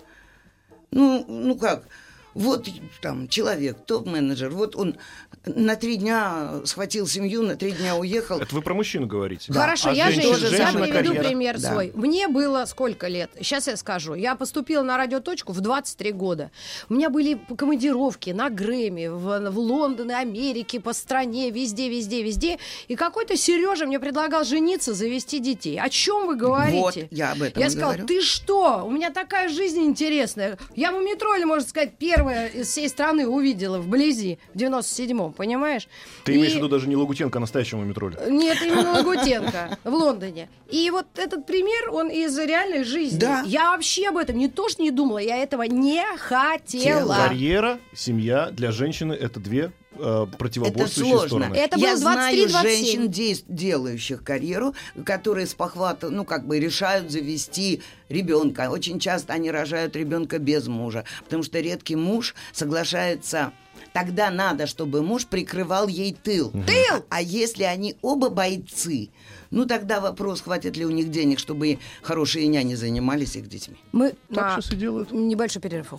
Ну, 0.91 1.25
ну 1.27 1.55
как? 1.57 1.87
Вот 2.33 2.67
там 3.01 3.27
человек, 3.27 3.85
топ-менеджер, 3.85 4.49
вот 4.49 4.75
он 4.75 4.97
на 5.45 5.75
три 5.75 5.97
дня 5.97 6.61
схватил 6.63 7.05
семью, 7.05 7.43
на 7.43 7.55
три 7.57 7.71
дня 7.73 7.95
уехал. 7.97 8.39
Это 8.39 8.55
вы 8.55 8.61
про 8.61 8.73
мужчину 8.73 9.07
говорите. 9.07 9.51
Хорошо, 9.51 9.89
А 9.89 9.93
я 9.93 10.09
женщина- 10.09 10.35
женщина, 10.37 10.57
я 10.63 10.71
приведу 10.71 10.93
карьера. 11.09 11.23
пример 11.23 11.59
Да. 11.59 11.71
свой. 11.71 11.91
Мне 11.95 12.29
было 12.29 12.63
сколько 12.65 13.07
лет? 13.09 13.29
Сейчас 13.37 13.67
я 13.67 13.75
скажу. 13.75 14.13
Я 14.13 14.35
поступила 14.35 14.83
на 14.83 14.95
радиоточку 14.97 15.51
в 15.51 15.59
23 15.59 16.11
года. 16.13 16.49
У 16.87 16.93
меня 16.93 17.09
были 17.09 17.37
командировки 17.57 18.29
на 18.29 18.49
Грэмми, 18.49 19.07
в, 19.07 19.49
в 19.51 19.59
Лондон, 19.59 20.11
и 20.11 20.13
Америке, 20.13 20.79
по 20.79 20.93
стране, 20.93 21.49
везде, 21.51 21.89
везде, 21.89 22.23
везде. 22.23 22.57
И 22.87 22.95
какой-то 22.95 23.35
Сережа 23.35 23.85
мне 23.85 23.99
предлагал 23.99 24.45
жениться, 24.45 24.93
завести 24.93 25.39
детей. 25.39 25.77
О 25.79 25.89
чем 25.89 26.27
вы 26.27 26.35
говорите? 26.37 26.79
Вот, 26.79 26.97
я 27.11 27.31
об 27.33 27.41
этом 27.41 27.61
Я 27.61 27.69
сказала, 27.69 27.91
говорю. 27.93 28.07
ты 28.07 28.21
что? 28.21 28.83
У 28.85 28.91
меня 28.91 29.09
такая 29.11 29.49
жизнь 29.49 29.81
интересная. 29.81 30.57
Я 30.75 30.91
в 30.93 31.03
метро, 31.03 31.35
или, 31.35 31.43
можно 31.43 31.67
сказать, 31.67 31.97
первая 31.97 32.47
из 32.47 32.67
всей 32.69 32.87
страны 32.87 33.27
увидела 33.27 33.79
вблизи 33.79 34.39
в 34.53 34.57
97-м, 34.57 35.32
понимаешь? 35.33 35.87
Ты 36.23 36.35
имеешь 36.35 36.51
И- 36.51 36.55
в 36.55 36.57
виду 36.57 36.69
даже 36.69 36.87
не 36.87 36.95
Лагутенко, 36.95 37.37
а 37.37 37.41
настоящему 37.41 37.83
метроле. 37.83 38.17
нет, 38.29 38.57
именно 38.61 38.91
Лагутенко 38.97 39.77
в 39.83 39.93
Лондоне. 39.93 40.49
И 40.69 40.89
вот 40.89 41.07
этот 41.15 41.45
пример, 41.45 41.89
он 41.91 42.09
из 42.09 42.37
реальной 42.37 42.83
жизни. 42.83 43.17
Да. 43.19 43.43
Я 43.45 43.71
вообще 43.71 44.07
об 44.09 44.17
этом 44.17 44.37
не 44.37 44.47
то 44.47 44.69
что 44.69 44.81
не 44.81 44.91
думала, 44.91 45.17
я 45.19 45.37
этого 45.37 45.63
не 45.63 46.03
хотела. 46.17 46.83
Тела. 46.83 47.15
Карьера, 47.27 47.79
семья 47.95 48.49
для 48.51 48.71
женщины 48.71 49.13
это 49.13 49.39
две 49.39 49.71
э, 49.95 50.25
Это 50.27 50.37
противоборствующие 50.37 51.13
сложно. 51.17 51.27
стороны. 51.45 51.55
Это 51.55 51.77
Я 51.79 51.87
было 51.89 51.97
знаю 51.97 52.35
23-27. 52.37 52.61
женщин, 52.61 53.43
делающих 53.47 54.23
карьеру, 54.23 54.73
которые 55.05 55.45
с 55.47 55.53
похвата, 55.53 56.09
ну, 56.09 56.25
как 56.25 56.47
бы 56.47 56.59
решают 56.59 57.11
завести 57.11 57.81
ребенка. 58.09 58.69
Очень 58.71 58.99
часто 58.99 59.33
они 59.33 59.51
рожают 59.51 59.95
ребенка 59.95 60.39
без 60.39 60.67
мужа, 60.67 61.05
потому 61.23 61.43
что 61.43 61.59
редкий 61.59 61.95
муж 61.95 62.33
соглашается 62.51 63.51
Тогда 63.93 64.31
надо, 64.31 64.65
чтобы 64.67 65.01
муж 65.03 65.27
прикрывал 65.27 65.87
ей 65.87 66.13
тыл. 66.21 66.51
Тыл! 66.51 67.05
А 67.09 67.21
если 67.21 67.63
они 67.63 67.95
оба 68.01 68.29
бойцы, 68.29 69.09
Ну 69.51 69.65
тогда 69.67 70.01
вопрос, 70.01 70.41
хватит 70.41 70.75
ли 70.77 70.85
у 70.85 70.89
них 70.89 71.11
денег, 71.11 71.37
чтобы 71.37 71.77
хорошие 72.01 72.47
няни 72.47 72.73
занимались 72.73 73.35
их 73.35 73.47
детьми. 73.47 73.77
Мы 73.91 74.15
Так 74.33 74.55
на 74.57 74.61
сейчас 74.61 74.71
и 74.73 74.75
делают. 74.75 75.11
небольшой 75.11 75.61
перерыв. 75.61 75.93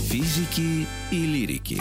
Физики 0.00 0.86
и 1.12 1.16
лирики. 1.26 1.80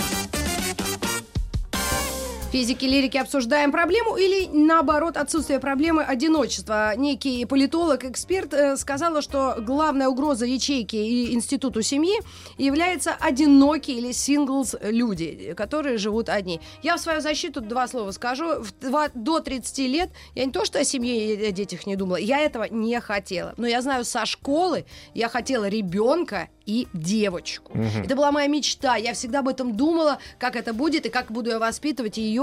Физики, 2.51 2.83
лирики 2.83 3.17
обсуждаем 3.17 3.71
проблему 3.71 4.17
или, 4.17 4.45
наоборот, 4.51 5.15
отсутствие 5.15 5.61
проблемы 5.61 6.03
одиночества. 6.03 6.93
Некий 6.97 7.45
политолог, 7.45 8.03
эксперт 8.03 8.53
э, 8.53 8.75
сказала, 8.75 9.21
что 9.21 9.55
главная 9.59 10.09
угроза 10.09 10.45
ячейки 10.45 10.97
и 10.97 11.33
институту 11.33 11.81
семьи 11.81 12.19
является 12.57 13.13
одинокие 13.17 13.99
или 13.99 14.11
синглс 14.11 14.75
люди, 14.81 15.53
которые 15.55 15.97
живут 15.97 16.27
одни. 16.27 16.59
Я 16.83 16.97
в 16.97 16.99
свою 16.99 17.21
защиту 17.21 17.61
два 17.61 17.87
слова 17.87 18.11
скажу. 18.11 18.61
В 18.61 18.73
два- 18.81 19.07
до 19.13 19.39
30 19.39 19.87
лет 19.87 20.09
я 20.35 20.43
не 20.43 20.51
то, 20.51 20.65
что 20.65 20.77
о 20.79 20.83
семье 20.83 21.33
и 21.35 21.45
о 21.45 21.51
детях 21.53 21.87
не 21.87 21.95
думала, 21.95 22.17
я 22.17 22.39
этого 22.41 22.65
не 22.69 22.99
хотела. 22.99 23.53
Но 23.55 23.65
я 23.65 23.81
знаю, 23.81 24.03
со 24.03 24.25
школы 24.25 24.83
я 25.13 25.29
хотела 25.29 25.69
ребенка 25.69 26.49
и 26.65 26.87
девочку. 26.93 27.71
Это 28.03 28.15
была 28.15 28.31
моя 28.31 28.47
мечта. 28.47 28.95
Я 28.97 29.13
всегда 29.13 29.39
об 29.39 29.47
этом 29.47 29.75
думала, 29.77 30.19
как 30.37 30.55
это 30.57 30.73
будет 30.73 31.05
и 31.05 31.09
как 31.09 31.31
буду 31.31 31.49
я 31.49 31.59
воспитывать 31.59 32.17
ее, 32.17 32.40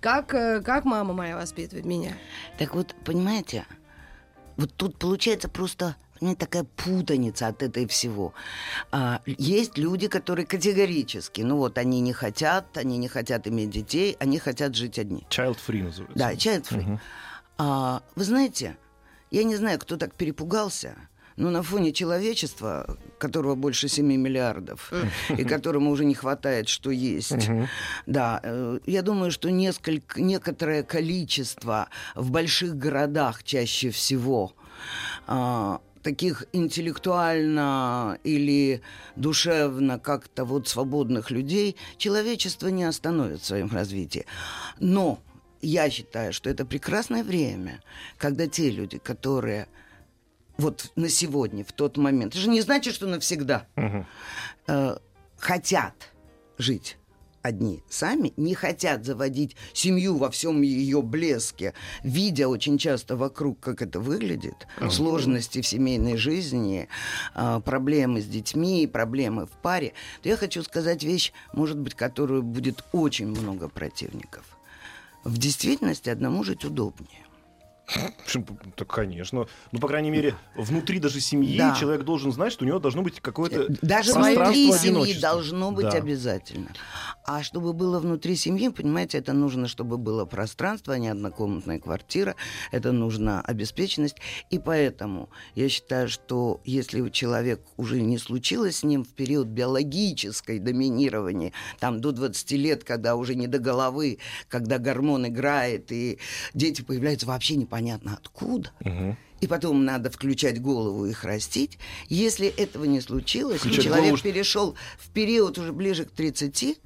как, 0.00 0.34
э, 0.34 0.60
как 0.60 0.84
мама 0.84 1.14
моя 1.14 1.36
воспитывает 1.36 1.86
меня. 1.86 2.12
Так 2.58 2.74
вот, 2.74 2.94
понимаете, 3.04 3.64
вот 4.56 4.72
тут 4.74 4.98
получается 4.98 5.48
просто 5.48 5.96
понимаете, 6.18 6.40
такая 6.40 6.64
путаница 6.64 7.48
от 7.48 7.62
этого 7.62 7.86
всего. 7.86 8.34
А, 8.90 9.20
есть 9.26 9.78
люди, 9.78 10.08
которые 10.08 10.46
категорически, 10.46 11.42
ну 11.42 11.56
вот 11.56 11.78
они 11.78 12.00
не 12.00 12.12
хотят, 12.12 12.76
они 12.76 12.98
не 12.98 13.08
хотят 13.08 13.46
иметь 13.46 13.70
детей, 13.70 14.16
они 14.20 14.38
хотят 14.38 14.74
жить 14.74 14.98
одни. 14.98 15.26
Child 15.30 15.58
free 15.66 15.82
называется. 15.82 16.18
Да, 16.18 16.32
child 16.32 16.64
free. 16.68 16.98
А, 17.58 18.02
вы 18.14 18.24
знаете, 18.24 18.76
я 19.30 19.44
не 19.44 19.56
знаю, 19.56 19.78
кто 19.78 19.96
так 19.96 20.14
перепугался, 20.14 20.96
но 21.38 21.50
на 21.50 21.62
фоне 21.62 21.92
человечества, 21.92 22.98
которого 23.18 23.54
больше 23.54 23.88
7 23.88 24.04
миллиардов, 24.04 24.92
и 25.30 25.44
которому 25.44 25.90
уже 25.90 26.04
не 26.04 26.14
хватает, 26.14 26.68
что 26.68 26.90
есть, 26.90 27.48
да, 28.06 28.40
э, 28.42 28.80
я 28.86 29.02
думаю, 29.02 29.30
что 29.30 29.50
несколько, 29.50 30.20
некоторое 30.20 30.82
количество 30.82 31.88
в 32.16 32.30
больших 32.30 32.76
городах 32.76 33.44
чаще 33.44 33.90
всего 33.90 34.52
а, 35.26 35.80
таких 36.02 36.44
интеллектуально 36.52 38.18
или 38.24 38.82
душевно 39.14 39.98
как-то 39.98 40.44
вот 40.44 40.66
свободных 40.66 41.30
людей 41.30 41.76
человечество 41.98 42.68
не 42.68 42.84
остановит 42.84 43.42
в 43.42 43.46
своем 43.46 43.70
развитии. 43.70 44.26
Но 44.80 45.20
я 45.60 45.88
считаю, 45.90 46.32
что 46.32 46.50
это 46.50 46.64
прекрасное 46.64 47.22
время, 47.22 47.80
когда 48.16 48.46
те 48.46 48.70
люди, 48.70 48.98
которые 48.98 49.68
вот 50.58 50.90
на 50.96 51.08
сегодня, 51.08 51.64
в 51.64 51.72
тот 51.72 51.96
момент, 51.96 52.34
это 52.34 52.42
же 52.42 52.50
не 52.50 52.60
значит, 52.60 52.94
что 52.94 53.06
навсегда, 53.06 53.66
э, 54.66 54.96
хотят 55.38 56.12
жить 56.58 56.98
одни 57.42 57.82
сами, 57.88 58.32
не 58.36 58.54
хотят 58.54 59.04
заводить 59.04 59.56
семью 59.72 60.16
во 60.16 60.30
всем 60.30 60.62
ее 60.62 61.00
блеске, 61.00 61.72
видя 62.02 62.48
очень 62.48 62.76
часто 62.76 63.16
вокруг, 63.16 63.60
как 63.60 63.80
это 63.80 64.00
выглядит, 64.00 64.66
сложности 64.90 65.62
в 65.62 65.66
семейной 65.66 66.16
жизни, 66.16 66.88
а, 67.34 67.60
проблемы 67.60 68.20
с 68.20 68.26
детьми, 68.26 68.86
проблемы 68.86 69.46
в 69.46 69.50
паре, 69.50 69.94
то 70.22 70.28
я 70.28 70.36
хочу 70.36 70.62
сказать 70.64 71.04
вещь, 71.04 71.32
может 71.52 71.78
быть, 71.78 71.94
которую 71.94 72.42
будет 72.42 72.84
очень 72.92 73.28
много 73.28 73.68
противников. 73.68 74.44
В 75.24 75.38
действительности 75.38 76.10
одному 76.10 76.42
жить 76.42 76.64
удобнее. 76.64 77.27
Так, 78.76 78.86
конечно. 78.88 79.46
Ну, 79.72 79.78
по 79.80 79.88
крайней 79.88 80.10
мере, 80.10 80.34
внутри 80.54 80.98
даже 80.98 81.20
семьи 81.20 81.56
Да. 81.56 81.74
человек 81.74 82.02
должен 82.02 82.32
знать, 82.32 82.52
что 82.52 82.64
у 82.64 82.68
него 82.68 82.78
должно 82.78 83.02
быть 83.02 83.20
какое-то 83.20 83.66
Даже 83.80 84.12
пространство 84.12 84.44
внутри 84.44 84.72
семьи 84.72 85.20
должно 85.20 85.72
быть 85.72 85.86
Да. 85.86 85.92
обязательно. 85.92 86.68
А 87.24 87.42
чтобы 87.42 87.72
было 87.72 87.98
внутри 87.98 88.36
семьи, 88.36 88.68
понимаете, 88.68 89.18
это 89.18 89.32
нужно, 89.32 89.68
чтобы 89.68 89.96
было 89.96 90.24
пространство, 90.26 90.94
а 90.94 90.98
не 90.98 91.08
однокомнатная 91.08 91.78
квартира. 91.78 92.36
Это 92.72 92.92
нужна 92.92 93.40
обеспеченность. 93.40 94.16
И 94.50 94.58
поэтому 94.58 95.30
я 95.54 95.68
считаю, 95.68 96.08
что 96.08 96.60
если 96.64 97.00
у 97.00 97.08
человека 97.10 97.62
уже 97.76 98.00
не 98.00 98.18
случилось 98.18 98.78
с 98.78 98.82
ним 98.82 99.04
в 99.04 99.08
период 99.14 99.46
биологической 99.48 100.58
доминирования, 100.58 101.52
там 101.80 102.00
до 102.00 102.12
20 102.12 102.52
лет, 102.52 102.84
когда 102.84 103.16
уже 103.16 103.34
не 103.34 103.46
до 103.46 103.58
головы, 103.58 104.18
когда 104.48 104.78
гормон 104.78 105.26
играет, 105.26 105.90
и 105.90 106.18
дети 106.54 106.82
появляются 106.82 107.26
вообще 107.26 107.56
непонятно 107.56 107.77
откуда, 108.14 108.70
Мгм. 108.80 109.16
и 109.40 109.46
потом 109.46 109.84
надо 109.84 110.10
включать 110.10 110.60
голову 110.60 111.06
и 111.06 111.10
их 111.10 111.24
растить. 111.24 111.78
Если 112.08 112.46
этого 112.48 112.84
не 112.84 113.00
случилось, 113.00 113.56
и 113.56 113.68
Включать 113.68 113.84
человек 113.84 114.10
голову, 114.10 114.22
перешел 114.22 114.74
в 114.98 115.10
период 115.10 115.58
уже 115.58 115.72
ближе 115.72 116.04
к 116.04 116.10
30, 116.10 116.80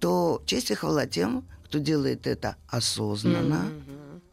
то 0.00 0.42
честь 0.46 0.70
и 0.70 0.74
хвала 0.74 1.06
тем, 1.06 1.44
кто 1.64 1.78
делает 1.78 2.26
это 2.26 2.56
осознанно, 2.68 3.70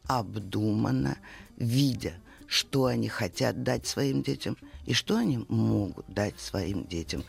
обдуманно, 0.06 1.18
видя, 1.56 2.14
что 2.46 2.86
они 2.86 3.08
хотят 3.08 3.62
дать 3.62 3.86
своим 3.86 4.22
детям 4.22 4.56
и 4.86 4.92
что 4.94 5.16
они 5.16 5.44
могут 5.48 6.06
дать 6.08 6.38
своим 6.40 6.86
детям. 6.86 7.24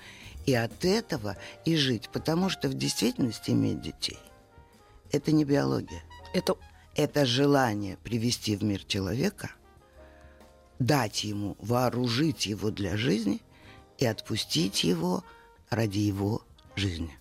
И 0.46 0.54
от 0.54 0.86
этого 0.86 1.36
и 1.66 1.76
жить, 1.76 2.10
потому 2.14 2.50
что 2.50 2.70
в 2.70 2.74
действительности 2.74 3.52
иметь 3.52 3.82
детей– 3.82 4.18
это 5.12 5.32
не 5.32 5.44
биология 5.46 6.02
Это 6.34 6.56
это 6.98 7.26
желание 7.26 7.96
привести 7.98 8.56
в 8.56 8.64
мир 8.64 8.84
человека, 8.84 9.52
дать 10.80 11.24
ему, 11.24 11.56
вооружить 11.60 12.48
его 12.48 12.72
для 12.72 12.98
жизни 12.98 13.42
и 14.00 14.06
отпустить 14.06 14.84
его 14.84 15.24
ради 15.70 16.00
его 16.00 16.42
жизни. 16.76 17.18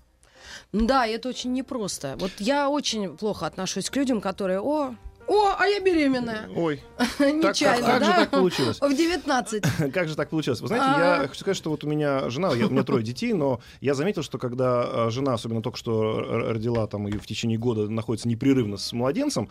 Да, 0.73 1.07
это 1.07 1.29
очень 1.29 1.53
непросто. 1.53 2.17
Вот 2.19 2.33
я 2.39 2.71
очень 2.71 3.17
плохо 3.17 3.47
отношусь 3.47 3.91
к 3.91 3.97
людям, 3.97 4.21
которые, 4.21 4.61
о, 4.61 4.95
о, 5.29 5.55
а 5.59 5.67
я 5.67 5.81
беременная. 5.81 6.49
Ой, 6.55 6.83
Нечаянно, 7.19 7.87
как 7.87 8.05
же 8.05 8.11
да? 8.11 8.17
так 8.21 8.31
получилось? 8.31 8.79
В 8.81 8.95
19. 8.95 9.65
Как 9.93 10.09
же 10.09 10.17
так 10.17 10.31
получилось? 10.31 10.61
Вы 10.61 10.69
знаете, 10.69 10.87
А. 10.89 11.23
я 11.23 11.29
хочу 11.29 11.41
сказать, 11.41 11.57
что 11.57 11.71
вот 11.71 11.85
у 11.85 11.89
меня 11.89 12.31
жена, 12.31 12.53
я- 12.55 12.67
у 12.67 12.71
меня 12.71 12.83
трое 12.85 13.03
детей, 13.05 13.33
но 13.33 13.61
я 13.81 13.95
заметил, 13.95 14.23
что 14.23 14.39
когда 14.39 14.85
э, 15.07 15.11
жена, 15.11 15.35
особенно 15.35 15.63
только 15.63 15.79
что 15.79 16.21
родила, 16.21 16.87
там, 16.87 17.09
и 17.09 17.13
в 17.19 17.27
течение 17.27 17.59
года 17.59 17.89
находится 17.89 18.29
непрерывно 18.29 18.77
с 18.77 18.93
младенцем, 18.93 19.49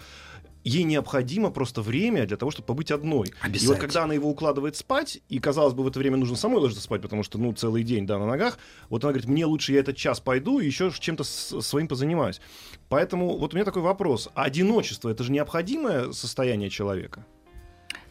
ей 0.66 0.84
необходимо 0.84 1.52
просто 1.52 1.82
время 1.82 2.26
для 2.26 2.38
того, 2.38 2.52
чтобы 2.52 2.66
побыть 2.66 2.92
одной. 2.92 3.28
И 3.28 3.32
вот 3.32 3.46
Обязательно. 3.46 3.80
когда 3.80 4.04
она 4.04 4.14
его 4.16 4.30
укладывает 4.30 4.76
спать, 4.76 5.20
и, 5.30 5.40
казалось 5.40 5.76
бы, 5.76 5.84
в 5.84 5.88
это 5.88 6.00
время 6.00 6.18
нужно 6.18 6.36
самой 6.36 6.60
ложиться 6.60 6.84
спать, 6.84 7.02
потому 7.02 7.24
что, 7.24 7.38
ну, 7.38 7.54
целый 7.54 7.84
день, 7.84 8.08
да, 8.08 8.18
на 8.18 8.26
ногах, 8.26 8.58
вот 8.90 9.04
она 9.04 9.14
говорит, 9.14 9.30
мне 9.30 9.46
лучше 9.46 9.74
я 9.74 9.80
этот 9.80 9.96
час 9.96 10.20
пойду 10.20 10.60
и 10.60 10.66
еще 10.66 10.92
чем-то 10.92 11.24
своим 11.24 11.88
позанимаюсь. 11.88 12.42
Поэтому 12.90 13.38
вот 13.38 13.54
у 13.54 13.56
меня 13.56 13.64
такой 13.64 13.84
вопрос. 13.84 14.30
Одиночество— 14.34 15.10
это 15.12 15.24
же 15.24 15.32
необходимое 15.32 16.12
состояние 16.12 16.72
человека? 16.72 17.26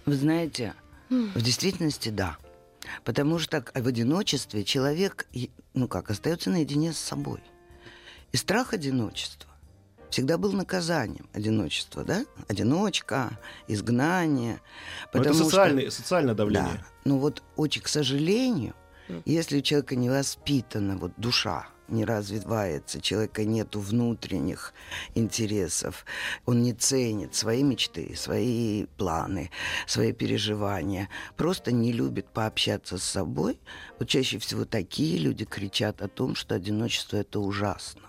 Вы 0.07 0.15
знаете, 0.15 0.75
в 1.11 1.43
действительности 1.43 2.11
да. 2.11 2.37
Потому 3.03 3.39
что 3.39 3.65
в 3.75 3.87
одиночестве 3.87 4.63
человек, 4.63 5.27
ну 5.73 5.89
как, 5.89 6.11
остается 6.11 6.51
наедине 6.51 6.93
с 6.93 6.99
собой. 6.99 7.41
И 8.31 8.37
страх 8.37 8.75
одиночества 8.75 9.51
всегда 10.15 10.39
был 10.39 10.53
наказанием 10.53 11.29
одиночества, 11.33 12.05
да? 12.05 12.25
Одиночка, 12.47 13.37
изгнание. 13.67 14.61
Но 15.13 15.19
это 15.19 15.19
Потому 15.19 15.35
что- 15.35 15.45
социальное, 15.47 15.91
социальное 15.91 16.35
давление. 16.35 16.75
Да. 16.75 16.87
Но 17.05 17.19
вот 17.19 17.43
очень, 17.57 17.83
к 17.83 17.89
сожалению, 17.89 18.75
если 19.25 19.59
у 19.59 19.61
человека 19.61 19.97
не 19.97 20.09
воспитана 20.09 20.97
вот 20.97 21.13
душа, 21.17 21.67
не 21.89 22.05
развивается, 22.05 23.01
человека 23.01 23.45
нету 23.45 23.81
внутренних 23.81 24.73
интересов, 25.17 26.07
он 26.47 26.63
не 26.63 26.75
ценит 26.75 27.35
свои 27.35 27.65
мечты, 27.65 28.15
свои 28.17 28.87
планы, 28.97 29.51
свои 29.89 30.13
переживания, 30.13 31.09
просто 31.37 31.73
не 31.73 31.93
любит 31.93 32.29
пообщаться 32.29 32.99
с 32.99 33.03
собой, 33.03 33.59
вот 33.99 34.09
чаще 34.09 34.39
всего 34.39 34.65
такие 34.65 35.19
люди 35.19 35.45
кричат 35.45 36.03
о 36.03 36.09
том, 36.09 36.37
что 36.37 36.55
одиночество 36.55 37.17
это 37.17 37.41
ужасно. 37.41 38.03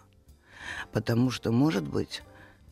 Потому 0.91 1.31
что, 1.31 1.51
может 1.51 1.87
быть, 1.87 2.23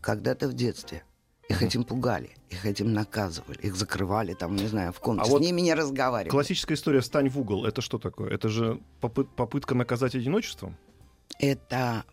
когда-то 0.01 0.47
в 0.47 0.53
детстве 0.53 1.03
их 1.49 1.61
этим 1.61 1.83
пугали, 1.83 2.31
их 2.49 2.65
этим 2.65 2.93
наказывали, 2.93 3.57
их 3.59 3.75
закрывали 3.75 4.33
там, 4.33 4.55
не 4.55 4.67
знаю, 4.67 4.93
в 4.93 4.99
комнате, 4.99 5.29
А 5.29 5.31
вот 5.31 5.41
с 5.41 5.45
ними 5.45 5.61
не 5.61 5.73
разговаривали. 5.73 6.29
Классическая 6.29 6.75
история 6.75 7.01
«Встань 7.01 7.29
в 7.29 7.39
угол»— 7.39 7.65
это 7.67 7.81
что 7.81 7.97
такое? 7.99 8.31
Это 8.31 8.49
же 8.49 8.79
попы- 9.01 9.27
попытка 9.35 9.75
наказать 9.75 10.15
одиночеством? 10.15 10.77
Это 11.39 12.05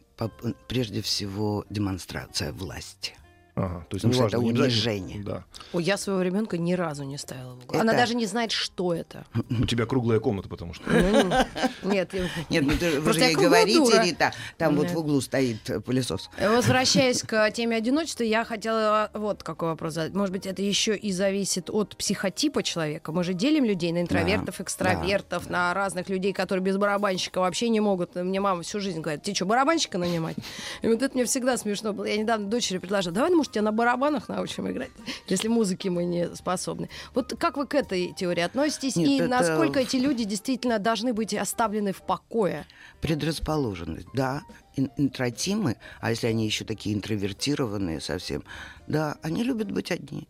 прежде 0.69 1.01
всего 1.01 1.65
демонстрация 1.71 2.53
власти. 2.53 3.15
Ага, 3.54 3.85
то 3.88 3.97
есть 3.97 4.04
Потому 4.07 4.12
что 4.14 4.21
неважно, 4.21 4.37
это 4.37 4.45
не 4.45 4.62
унижение. 4.62 5.23
Да. 5.25 5.45
Ой, 5.73 5.83
я 5.83 5.97
своего 5.97 6.23
ребенка 6.23 6.57
ни 6.59 6.73
разу 6.73 7.04
не 7.04 7.19
ставила 7.19 7.54
в 7.54 7.64
угол. 7.64 7.80
Она 7.80 7.92
Это- 7.92 8.02
даже 8.02 8.14
не 8.14 8.26
знает, 8.26 8.52
что 8.52 8.95
это. 8.95 9.25
У 9.50 9.66
тебя 9.66 9.87
круглая 9.87 10.21
комната, 10.21 10.49
потому 10.49 10.75
что. 10.75 10.85
Ну, 10.90 11.90
Нет, 11.90 12.12
Нет, 12.50 12.64
ну 12.64 12.73
ты, 12.78 13.00
вы 13.00 13.12
же 13.12 13.33
говорите. 13.35 14.02
Рита, 14.02 14.33
там 14.59 14.76
вот 14.76 14.90
в 14.90 14.97
углу 14.99 15.21
стоит 15.21 15.69
э, 15.69 15.80
пылесос. 15.80 16.30
Возвращаясь 16.40 17.23
к 17.23 17.50
теме 17.50 17.76
одиночества, 17.76 18.23
я 18.23 18.45
хотела 18.45 19.11
вот 19.14 19.42
какой 19.42 19.71
вопрос 19.71 19.95
задать. 19.95 20.14
Может 20.14 20.33
быть, 20.33 20.47
это 20.47 20.62
еще 20.62 20.97
и 20.97 21.12
зависит 21.12 21.71
от 21.71 21.97
психотипа 21.97 22.62
человека. 22.62 23.12
Мы 23.12 23.25
же 23.25 23.35
делим 23.35 23.64
людей 23.64 23.92
на 23.92 24.02
интровертов, 24.02 24.61
экстравертов, 24.61 25.49
на 25.50 25.75
разных 25.75 26.09
людей, 26.09 26.33
которые 26.33 26.62
без 26.64 26.76
барабанщика 26.76 27.40
вообще 27.40 27.69
не 27.69 27.80
могут. 27.80 28.14
Мне 28.14 28.40
мама 28.40 28.62
всю 28.62 28.80
жизнь 28.80 29.00
говорит, 29.00 29.23
ты 29.23 29.35
что, 29.35 29.45
барабанщика 29.47 29.99
нанимать? 29.99 30.37
И 30.83 30.88
вот 30.88 31.02
это 31.02 31.14
мне 31.14 31.25
всегда 31.25 31.57
смешно 31.57 31.92
было. 31.92 32.04
Я 32.04 32.16
недавно 32.16 32.47
дочери 32.47 32.78
предложила, 32.78 33.14
давай, 33.14 33.30
ну, 33.30 33.40
может, 33.41 33.53
тебя 33.53 33.63
на 33.63 33.73
барабанах 33.73 34.29
научим 34.29 34.71
играть, 34.71 34.91
если 35.29 35.49
музыки 35.49 35.89
мы 35.89 36.05
не 36.05 36.35
способны. 36.37 36.89
Вот 37.15 37.35
как 37.39 37.57
вы 37.57 37.67
к 37.67 37.75
этой 37.75 38.13
теории 38.13 38.43
относитесь? 38.43 38.97
Нет, 38.97 39.09
и 39.09 39.17
это- 39.19 39.29
насколько 39.29 39.81
эти 39.81 39.97
люди 39.97 40.25
действительно 40.25 40.79
должны 40.79 41.13
быть 41.13 41.33
оставлены 41.35 41.93
в 41.93 42.03
покое? 42.03 42.67
Предрасположенность, 43.01 44.07
да. 44.15 44.43
Ин- 44.77 44.91
интротимы, 44.97 45.77
а 46.01 46.11
если 46.11 46.27
они 46.29 46.45
еще 46.47 46.65
такие 46.65 46.95
интровертированные 46.95 48.01
совсем, 48.01 48.45
да, 48.87 49.17
они 49.23 49.43
любят 49.43 49.71
быть 49.73 49.91
одни. 49.91 50.29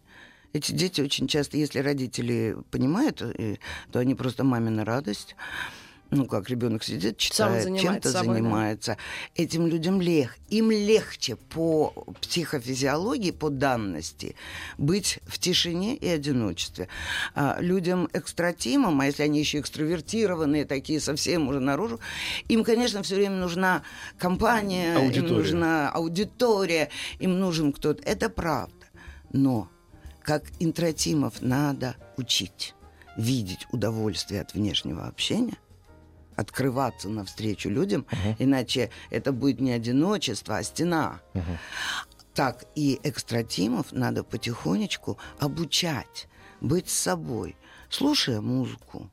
Эти 0.53 0.73
дети 0.73 1.01
очень 1.01 1.29
часто, 1.29 1.57
если 1.57 1.79
родители 1.81 2.57
понимают, 2.71 3.23
э, 3.23 3.57
то 3.93 3.99
они 3.99 4.15
просто 4.15 4.43
мамина 4.45 4.85
радость. 4.85 5.37
Ну, 6.11 6.27
как 6.27 6.51
ребенок 6.51 6.83
сидит, 6.83 7.19
читает, 7.19 7.63
занимается 7.63 7.93
чем-то 7.93 8.11
собой, 8.11 8.27
да. 8.27 8.43
занимается. 8.43 8.97
Этим 9.37 9.67
людям 9.69 10.01
лег, 10.01 10.37
им 10.49 10.73
легче 10.73 11.37
по 11.37 11.95
психофизиологии, 12.21 13.31
по 13.31 13.49
данности 13.49 14.35
быть 14.77 15.21
в 15.27 15.39
тишине 15.39 15.95
и 15.95 16.09
одиночестве. 16.09 16.89
А 17.35 17.59
людям 17.61 18.09
экстратимам, 18.13 19.01
а 19.01 19.07
если 19.07 19.23
они 19.23 19.39
еще 19.39 19.61
экстравертированные, 19.61 20.65
такие 20.65 21.01
совсем 21.01 21.49
уже 21.49 21.61
наружу, 21.61 22.01
им, 22.49 22.65
конечно, 22.65 23.03
все 23.05 23.15
время 23.15 23.37
нужна 23.37 23.83
компания, 24.19 24.95
им 24.95 25.07
Аудитория. 25.07 25.33
нужна 25.33 25.91
аудитория, 25.91 26.89
им 27.21 27.39
нужен 27.39 27.73
кто-то. 27.73 28.03
Это 28.03 28.29
правда. 28.29 28.75
Но 29.33 29.69
как 30.23 30.43
интратимов 30.59 31.41
надо 31.41 31.95
учить 32.17 32.75
видеть 33.17 33.67
удовольствие 33.71 34.41
от 34.41 34.55
внешнего 34.55 35.07
общения, 35.07 35.57
открываться 36.41 37.09
навстречу 37.09 37.69
людям, 37.69 38.07
иначе 38.39 38.91
это 39.11 39.33
будет 39.33 39.61
не 39.61 39.73
одиночество, 39.73 40.57
а 40.57 40.63
стена. 40.63 41.21
Так 42.35 42.65
и 42.75 42.99
экстратимов 43.03 43.93
надо 43.93 44.25
потихонечку 44.25 45.19
обучать 45.39 46.29
быть 46.61 46.89
с 46.89 46.95
собой, 46.95 47.57
слушая 47.91 48.41
музыку. 48.41 49.11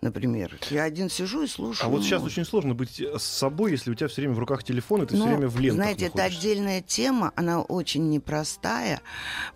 Например, 0.00 0.54
я 0.70 0.82
один 0.82 1.08
сижу 1.08 1.44
и 1.44 1.46
слушаю. 1.46 1.86
А 1.86 1.88
вот 1.90 2.02
сейчас 2.02 2.22
очень 2.22 2.44
сложно 2.44 2.74
быть 2.74 3.00
с 3.00 3.22
собой, 3.22 3.70
если 3.70 3.90
у 3.90 3.94
тебя 3.94 4.06
все 4.08 4.20
время 4.20 4.34
в 4.34 4.38
руках 4.38 4.62
телефон, 4.62 5.02
и 5.02 5.06
ты 5.06 5.14
все 5.16 5.24
Ну, 5.24 5.30
время 5.30 5.48
в 5.48 5.58
лентах 5.58 5.76
Знаете, 5.82 6.06
это 6.06 6.16
находишься. 6.18 6.40
отдельная 6.40 6.80
тема, 6.82 7.32
она 7.36 7.62
очень 7.62 8.10
непростая, 8.10 9.00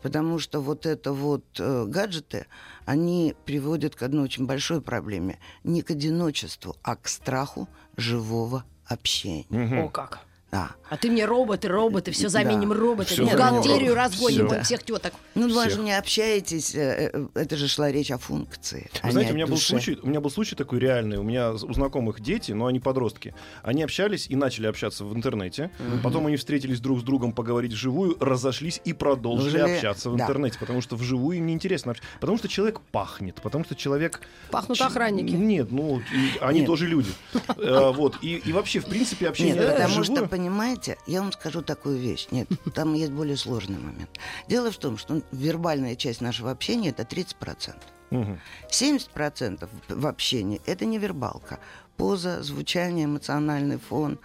потому 0.00 0.38
что 0.38 0.60
вот 0.62 0.86
это 0.86 1.12
вот 1.12 1.44
э, 1.58 1.84
гаджеты, 1.86 2.46
они 2.88 3.34
приводят 3.44 3.94
к 3.94 4.02
одной 4.02 4.24
очень 4.24 4.46
большой 4.46 4.80
проблеме. 4.80 5.38
Не 5.62 5.82
к 5.82 5.90
одиночеству, 5.90 6.74
а 6.82 6.96
к 6.96 7.06
страху 7.06 7.68
живого 7.98 8.64
общения. 8.86 9.44
Мгм. 9.50 9.78
О, 9.80 9.88
как! 9.90 10.20
Да. 10.50 10.70
А 10.88 10.96
ты 10.96 11.10
мне 11.10 11.26
роботы, 11.26 11.68
роботы, 11.68 12.10
все 12.10 12.24
Да. 12.24 12.28
заменим 12.30 12.72
роботы, 12.72 13.12
Всё 13.12 13.24
бухгалтерию 13.24 13.92
заменим 13.92 13.94
разгоним, 13.94 14.48
вот 14.48 14.64
всех 14.64 14.82
теток. 14.82 15.12
Ну, 15.34 15.42
вы 15.54 15.60
Всех. 15.66 15.72
же 15.74 15.80
не 15.82 15.92
общаетесь, 15.92 16.74
э, 16.74 17.10
э, 17.12 17.26
это 17.34 17.56
же 17.58 17.68
шла 17.68 17.92
речь 17.92 18.10
о 18.10 18.16
функции. 18.16 18.88
а 18.94 18.98
Вы 19.02 19.08
не 19.08 19.12
знаете, 19.12 19.32
у 19.32 19.34
меня 19.34 19.46
был 19.46 19.58
случай, 19.58 19.98
у 20.02 20.06
меня 20.06 20.22
был 20.22 20.30
случай 20.30 20.56
такой 20.56 20.78
реальный. 20.78 21.18
У 21.18 21.22
меня 21.22 21.52
у 21.52 21.72
знакомых 21.74 22.20
дети, 22.20 22.52
но 22.52 22.64
они 22.66 22.80
подростки. 22.80 23.34
Они 23.62 23.82
общались 23.82 24.26
и 24.30 24.36
начали 24.36 24.66
общаться 24.66 25.04
в 25.04 25.14
интернете. 25.14 25.70
Потом 26.02 26.26
они 26.26 26.36
встретились 26.36 26.80
друг 26.80 27.00
с 27.00 27.02
другом 27.02 27.32
поговорить 27.32 27.74
вживую, 27.74 28.16
разошлись 28.18 28.80
и 28.86 28.94
продолжили 28.94 29.62
Уже- 29.62 29.74
общаться 29.74 30.08
в 30.08 30.16
да. 30.16 30.24
интернете, 30.24 30.58
потому 30.58 30.80
что 30.80 30.96
вживую 30.96 31.36
им 31.36 31.46
неинтересно. 31.46 31.90
общ- 31.92 32.00
Потому 32.20 32.38
что 32.38 32.48
человек 32.48 32.80
пахнет, 32.90 33.34
потому 33.42 33.64
что 33.64 33.74
человек 33.74 34.22
Пахнут 34.50 34.78
Ч- 34.78 34.84
охранники. 34.84 35.32
Нет, 35.32 35.70
ну 35.70 36.00
они 36.40 36.60
Нет. 36.60 36.66
тоже 36.66 36.86
люди. 36.86 37.10
Э, 37.58 37.92
Вот 37.92 38.16
и 38.22 38.40
вообще 38.52 38.80
в 38.80 38.86
принципе 38.86 39.28
общение 39.28 39.54
Нет, 39.54 39.74
потому 39.76 40.04
что, 40.04 40.26
понимаете, 40.38 40.96
я 41.08 41.20
вам 41.20 41.32
скажу 41.32 41.62
такую 41.62 41.98
вещь. 41.98 42.28
Нет, 42.30 42.48
там 42.74 42.94
есть 42.94 43.10
более 43.10 43.36
сложный 43.36 43.78
момент. 43.78 44.10
Дело 44.48 44.70
в 44.70 44.76
том, 44.76 44.96
что 44.96 45.20
вербальная 45.32 45.96
часть 45.96 46.20
нашего 46.20 46.50
общения 46.52 46.90
это 46.90 47.02
30%. 47.02 47.74
Мгм. 48.10 48.40
70% 48.70 49.68
в 49.88 50.06
общении 50.06 50.60
это 50.64 50.84
не 50.86 50.98
вербалка. 50.98 51.58
Поза, 51.96 52.42
звучание, 52.42 53.06
эмоциональный 53.06 53.78
фон. 53.78 54.20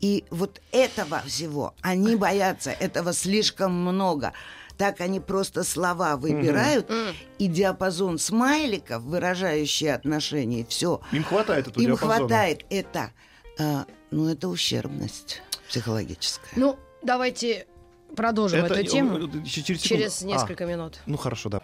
И 0.00 0.24
вот 0.30 0.60
этого 0.70 1.20
всего 1.26 1.74
они 1.80 2.14
боятся, 2.16 2.70
этого 2.70 3.12
слишком 3.14 3.72
много. 3.72 4.32
Так 4.76 5.00
они 5.00 5.18
просто 5.20 5.64
слова 5.64 6.16
выбирают, 6.16 6.90
и 7.38 7.46
диапазон 7.46 8.18
смайликов, 8.18 9.02
выражающие 9.02 9.94
отношения, 9.94 10.66
все. 10.68 11.00
Им 11.12 11.24
хватает 11.24 11.68
этого 11.68 11.82
Им 11.82 11.90
диапазона. 11.92 12.18
хватает 12.18 12.66
это. 12.68 13.10
а, 13.58 13.86
ну, 14.12 14.28
это 14.28 14.48
ущербность 14.48 15.42
психологическая. 15.68 16.52
Ну, 16.56 16.78
давайте 17.02 17.66
продолжим 18.14 18.64
Это- 18.64 18.74
эту 18.74 18.90
тему 18.90 19.18
э, 19.18 19.44
через 19.44 19.64
секунду. 19.80 19.82
через 19.82 20.22
А, 20.22 20.26
несколько 20.26 20.66
минут. 20.66 21.00
Ну 21.06 21.16
хорошо, 21.16 21.48
да. 21.48 21.62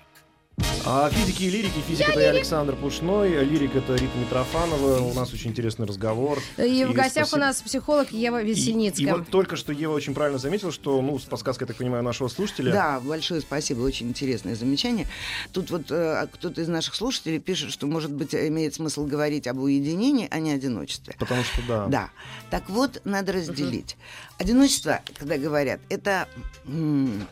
А 0.91 1.11
физики 1.11 1.43
и 1.43 1.51
лирики. 1.51 1.81
Физик 1.87 2.09
это 2.09 2.19
я 2.19 2.31
Александр 2.31 2.75
Пушной, 2.75 3.39
а 3.39 3.43
лирик 3.43 3.77
это 3.77 3.95
Рита 3.95 4.17
Митрофанова. 4.17 5.01
У 5.03 5.13
нас 5.13 5.31
очень 5.35 5.51
интересный 5.51 5.85
разговор. 5.85 6.39
И 6.57 6.87
в 6.87 6.95
гостях 6.95 7.25
у 7.25 7.29
спасибо. 7.29 7.39
нас 7.41 7.61
психолог 7.61 8.11
Ева 8.11 8.41
И, 8.43 8.47
Весельницкая. 8.47 9.07
и 9.07 9.11
вот 9.11 9.29
только 9.29 9.57
что 9.57 9.75
Ева 9.75 9.93
очень 9.93 10.15
правильно 10.15 10.39
заметила, 10.39 10.73
что, 10.73 11.03
ну, 11.03 11.19
с 11.19 11.25
подсказкой, 11.25 11.65
я 11.65 11.67
так 11.67 11.77
понимаю, 11.77 12.03
нашего 12.03 12.29
слушателя. 12.29 12.73
Да, 12.73 13.01
большое 13.01 13.43
спасибо, 13.43 13.81
очень 13.83 14.09
интересное 14.09 14.55
замечание. 14.55 15.07
Тут 15.53 15.71
вот 15.71 15.91
э, 15.91 16.27
кто-то 16.33 16.63
из 16.63 16.69
наших 16.69 16.95
слушателей 16.95 17.39
пишет, 17.39 17.71
что, 17.71 17.87
может 17.87 18.11
быть, 18.11 18.35
имеет 18.35 18.73
смысл 18.73 19.05
говорить 19.05 19.47
об 19.47 19.59
уединении, 19.59 20.27
а 20.31 20.39
не 20.39 20.53
одиночестве. 20.53 21.15
Потому 21.19 21.45
что, 21.45 21.61
да. 21.69 21.87
Да. 21.89 22.11
Так 22.49 22.71
вот, 22.71 23.03
надо 23.05 23.33
разделить. 23.35 23.99
Одиночество, 24.39 25.03
когда 25.19 25.37
говорят, 25.37 25.81
это 25.91 26.27
м, 26.67 27.27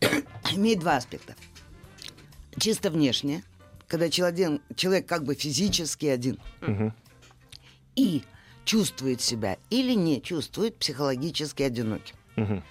имеет 0.50 0.80
два 0.80 0.96
аспекта. 0.96 1.36
Чисто 2.58 2.90
внешне, 2.90 3.42
когда 3.86 4.08
человек, 4.10 4.60
человек 4.76 5.06
как 5.06 5.24
бы 5.24 5.34
физически 5.34 6.06
один 6.06 6.38
Мгм. 6.60 6.94
и 7.94 8.22
чувствует 8.64 9.20
себя 9.20 9.58
или 9.70 9.92
не 9.92 10.20
чувствует 10.22 10.76
психологически 10.76 11.62
одиноким. 11.62 12.16
Мгм. 12.36 12.62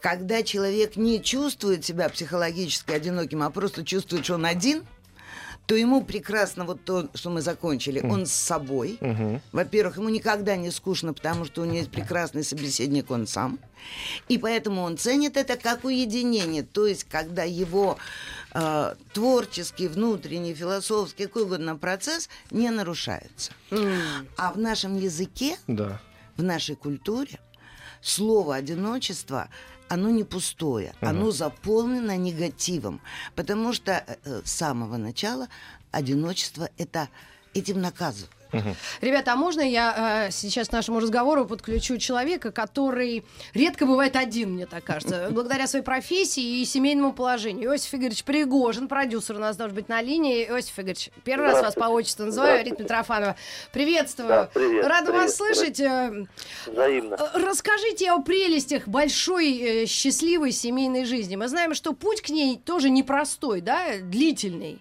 Когда 0.00 0.42
человек 0.42 0.96
не 0.96 1.22
чувствует 1.22 1.84
себя 1.84 2.08
психологически 2.08 2.92
одиноким, 2.92 3.42
а 3.42 3.50
просто 3.50 3.84
чувствует, 3.84 4.24
что 4.24 4.34
он 4.34 4.44
один, 4.46 4.84
то 5.66 5.74
ему 5.74 6.04
прекрасно 6.04 6.64
вот 6.64 6.84
то, 6.84 7.08
что 7.14 7.30
мы 7.30 7.40
закончили, 7.42 8.00
он 8.00 8.26
с 8.26 8.32
собой. 8.32 8.98
Мгм. 9.00 9.40
Во-первых, 9.52 9.96
ему 9.96 10.08
никогда 10.08 10.56
не 10.56 10.70
скучно, 10.70 11.12
потому 11.12 11.44
что 11.44 11.62
у 11.62 11.64
него 11.64 11.78
есть 11.78 11.90
прекрасный 11.90 12.44
собеседник, 12.44 13.10
он 13.10 13.26
сам. 13.26 13.58
И 14.28 14.38
поэтому 14.38 14.82
он 14.82 14.96
ценит 14.96 15.36
это 15.36 15.56
как 15.56 15.84
уединение. 15.84 16.62
То 16.62 16.86
есть, 16.86 17.04
когда 17.04 17.42
его 17.42 17.98
э, 18.54 18.94
творческий, 19.12 19.88
внутренний, 19.88 20.54
философский, 20.54 21.26
какой 21.26 21.42
угодно 21.42 21.76
процесс 21.76 22.28
не 22.50 22.70
нарушается. 22.70 23.52
А 24.36 24.52
в 24.52 24.58
нашем 24.58 24.96
языке 24.96 25.56
Да. 25.66 26.00
в 26.36 26.42
нашей 26.42 26.76
культуре 26.76 27.40
слово 28.00 28.54
одиночество 28.54 29.48
оно 29.88 30.10
не 30.10 30.24
пустое, 30.24 30.94
оно 31.00 31.30
заполнено 31.30 32.16
негативом, 32.16 33.00
потому 33.34 33.72
что 33.72 33.92
э, 33.92 34.16
э, 34.24 34.42
с 34.44 34.52
самого 34.52 34.96
начала 34.96 35.48
одиночество 35.90 36.68
это 36.76 37.08
этим 37.54 37.80
наказывают. 37.80 38.35
Ребята, 39.00 39.32
а 39.32 39.36
можно 39.36 39.60
я 39.60 40.26
э, 40.26 40.30
сейчас 40.30 40.68
к 40.68 40.72
нашему 40.72 41.00
разговору 41.00 41.46
подключу 41.46 41.98
человека, 41.98 42.52
который 42.52 43.24
редко 43.54 43.86
бывает 43.86 44.16
один, 44.16 44.52
мне 44.52 44.66
так 44.66 44.84
кажется, 44.84 45.28
благодаря 45.32 45.66
своей 45.66 45.84
профессии 45.84 46.60
и 46.60 46.64
семейному 46.64 47.12
положению. 47.12 47.70
Иосиф 47.70 47.94
Игоревич 47.94 48.24
Пригожин, 48.24 48.88
продюсер 48.88 49.36
у 49.36 49.40
нас 49.40 49.56
должен 49.56 49.74
быть 49.74 49.88
на 49.88 50.00
линии. 50.02 50.44
Иосиф 50.48 50.78
Игоревич, 50.78 51.10
первый 51.24 51.48
раз 51.48 51.62
вас 51.62 51.74
по 51.74 51.86
отчеству 51.86 52.26
называю, 52.26 52.64
Рита 52.64 52.82
Митрофанова. 52.82 53.36
Приветствую. 53.72 54.28
Да, 54.28 54.50
привет, 54.52 54.86
Рада 54.86 55.06
привет, 55.06 55.22
вас 55.22 55.36
слышать. 55.36 55.80
Э, 55.80 56.26
Взаимно. 56.66 57.14
э, 57.14 57.38
Расскажите 57.38 58.10
о 58.12 58.20
прелестях 58.22 58.88
большой 58.88 59.58
э, 59.58 59.86
счастливой 59.86 60.52
семейной 60.52 61.04
жизни. 61.04 61.36
Мы 61.36 61.48
знаем, 61.48 61.74
что 61.74 61.92
путь 61.92 62.22
к 62.22 62.28
ней 62.30 62.58
тоже 62.58 62.90
непростой, 62.90 63.60
да, 63.60 63.98
длительный. 64.00 64.78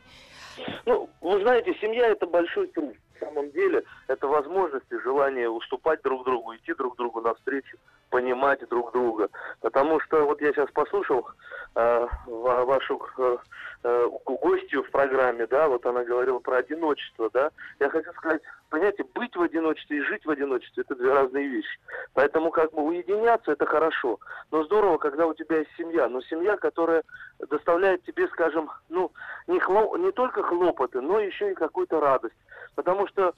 Ну, 0.85 1.09
вы 1.21 1.41
знаете, 1.41 1.73
семья 1.81 2.07
это 2.07 2.25
большой 2.27 2.67
труд. 2.67 2.95
Самом 3.19 3.51
деле, 3.51 3.83
это 4.07 4.27
возможность 4.27 4.91
и 4.91 4.99
желание 4.99 5.49
уступать 5.49 6.01
друг 6.01 6.25
другу, 6.25 6.55
идти 6.55 6.73
друг 6.73 6.97
другу 6.97 7.21
навстречу. 7.21 7.77
Понимать 8.09 8.67
друг 8.69 8.91
друга. 8.93 9.29
Потому 9.61 9.99
что 10.01 10.25
вот 10.25 10.41
я 10.41 10.53
сейчас 10.53 10.69
послушал 10.71 11.27
э, 11.75 12.07
ва- 12.27 12.65
вашу 12.65 13.01
э, 13.17 13.37
э, 13.83 14.09
гостью 14.25 14.83
в 14.83 14.91
программе, 14.91 15.47
да, 15.47 15.67
вот 15.67 15.85
она 15.85 16.03
говорила 16.03 16.39
про 16.39 16.57
одиночество, 16.57 17.29
да. 17.33 17.51
Я 17.79 17.89
хочу 17.89 18.11
сказать, 18.13 18.41
понимаете, 18.69 19.03
быть 19.13 19.35
в 19.35 19.41
одиночестве 19.41 19.97
и 19.97 20.01
жить 20.01 20.25
в 20.25 20.29
одиночестве 20.29 20.81
это 20.81 20.95
две 20.95 21.13
разные 21.13 21.47
вещи. 21.47 21.79
Поэтому 22.13 22.51
как 22.51 22.71
бы 22.73 22.83
уединяться 22.83 23.51
это 23.51 23.65
хорошо. 23.65 24.19
Но 24.51 24.63
здорово, 24.63 24.97
когда 24.97 25.27
у 25.27 25.33
тебя 25.33 25.59
есть 25.59 25.71
семья. 25.77 26.07
Но 26.07 26.21
семья, 26.21 26.57
которая 26.57 27.03
доставляет 27.49 28.03
тебе, 28.03 28.27
скажем, 28.29 28.69
ну, 28.89 29.11
не, 29.47 29.59
хло- 29.59 29.97
не 29.97 30.11
только 30.11 30.43
хлопоты, 30.43 31.01
но 31.01 31.19
еще 31.19 31.51
и 31.51 31.55
какую-то 31.55 31.99
радость. 31.99 32.35
Потому 32.75 33.07
что, 33.07 33.33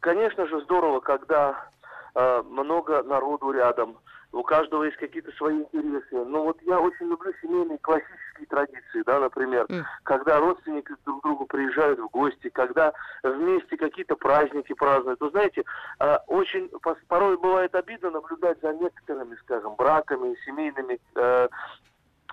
конечно 0.00 0.46
же, 0.46 0.60
здорово, 0.62 1.00
когда 1.00 1.68
много 2.14 3.02
народу 3.02 3.52
рядом, 3.52 3.96
у 4.32 4.42
каждого 4.42 4.84
есть 4.84 4.96
какие-то 4.96 5.30
свои 5.32 5.58
интересы. 5.58 6.24
Но 6.24 6.44
вот 6.44 6.60
я 6.62 6.80
очень 6.80 7.06
люблю 7.06 7.32
семейные 7.42 7.78
классические 7.78 8.46
традиции, 8.48 9.02
да, 9.04 9.20
например, 9.20 9.66
Мгм. 9.68 9.84
когда 10.04 10.38
родственники 10.38 10.94
друг 11.04 11.20
к 11.20 11.24
другу 11.24 11.46
приезжают 11.46 11.98
в 11.98 12.08
гости, 12.08 12.48
когда 12.48 12.92
вместе 13.22 13.76
какие-то 13.76 14.16
праздники 14.16 14.72
празднуют. 14.72 15.20
Вы 15.20 15.30
знаете, 15.30 15.64
э, 16.00 16.16
очень 16.28 16.70
порой 17.08 17.36
бывает 17.36 17.74
обидно 17.74 18.10
наблюдать 18.10 18.58
за 18.62 18.72
некоторыми, 18.72 19.36
скажем, 19.36 19.74
браками, 19.76 20.36
семейными 20.44 20.98
э, 21.14 21.48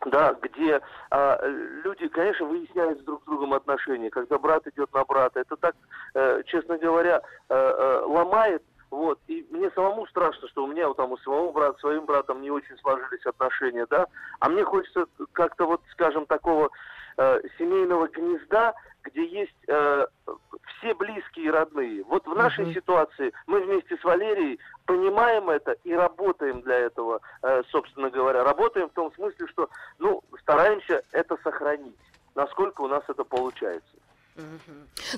да, 0.06 0.34
где 0.42 0.80
а, 1.12 1.38
люди, 1.84 2.08
конечно, 2.08 2.46
выясняют 2.46 3.02
с 3.02 3.04
друг 3.04 3.22
с 3.22 3.26
другом 3.26 3.54
отношения, 3.54 4.10
когда 4.10 4.38
брат 4.38 4.66
идет 4.68 4.94
на 4.94 5.04
брата. 5.04 5.42
Это 5.42 5.58
так, 5.58 5.76
э, 6.14 6.42
честно 6.46 6.78
говоря, 6.78 7.22
э, 7.50 7.54
э, 7.54 8.04
ломает. 8.06 8.64
Вот. 8.92 9.20
И 9.28 9.46
мне 9.52 9.70
самому 9.72 10.08
страшно, 10.08 10.48
что 10.48 10.64
у 10.64 10.68
меня 10.68 10.88
вот 10.88 10.98
там 10.98 11.12
у 11.12 11.18
своего 11.18 11.52
брата, 11.52 11.80
своим 11.80 12.06
братом 12.06 12.42
не 12.42 12.50
очень 12.50 12.78
сложились 12.80 13.26
отношения, 13.26 13.86
да. 13.90 14.08
А 14.40 14.50
мне 14.50 14.64
хочется 14.64 15.06
как-то 15.34 15.66
вот, 15.66 15.82
скажем, 15.92 16.26
такого 16.26 16.70
э, 17.18 17.42
семейного 17.58 18.08
гнезда, 18.08 18.74
где 19.04 19.26
есть 19.26 19.56
э, 19.68 20.08
все 20.78 20.94
близкие 20.96 21.46
и 21.46 21.52
родные. 21.52 22.04
Вот 22.04 22.26
в 22.26 22.36
нашей 22.36 22.66
Мгм. 22.66 22.74
ситуации 22.74 23.32
мы 23.48 23.62
вместе 23.62 23.96
с 23.98 24.04
Валерией 24.04 24.60
понимаем 24.86 25.50
это 25.50 25.74
и 25.84 25.94
работаем 25.94 26.62
для 26.62 26.80
этого, 26.80 27.22
э, 27.44 27.62
собственно 27.70 28.10
говоря. 28.10 28.44
Работаем 28.44 28.90
в 28.90 28.94
том 28.94 29.14
смысле, 29.14 29.48
что 29.48 29.70
ну, 30.00 30.24
стараемся 30.42 31.04
это 31.12 31.38
сохранить, 31.44 31.96
насколько 32.34 32.82
у 32.82 32.88
нас 32.88 33.04
это 33.08 33.24
получается. 33.24 33.99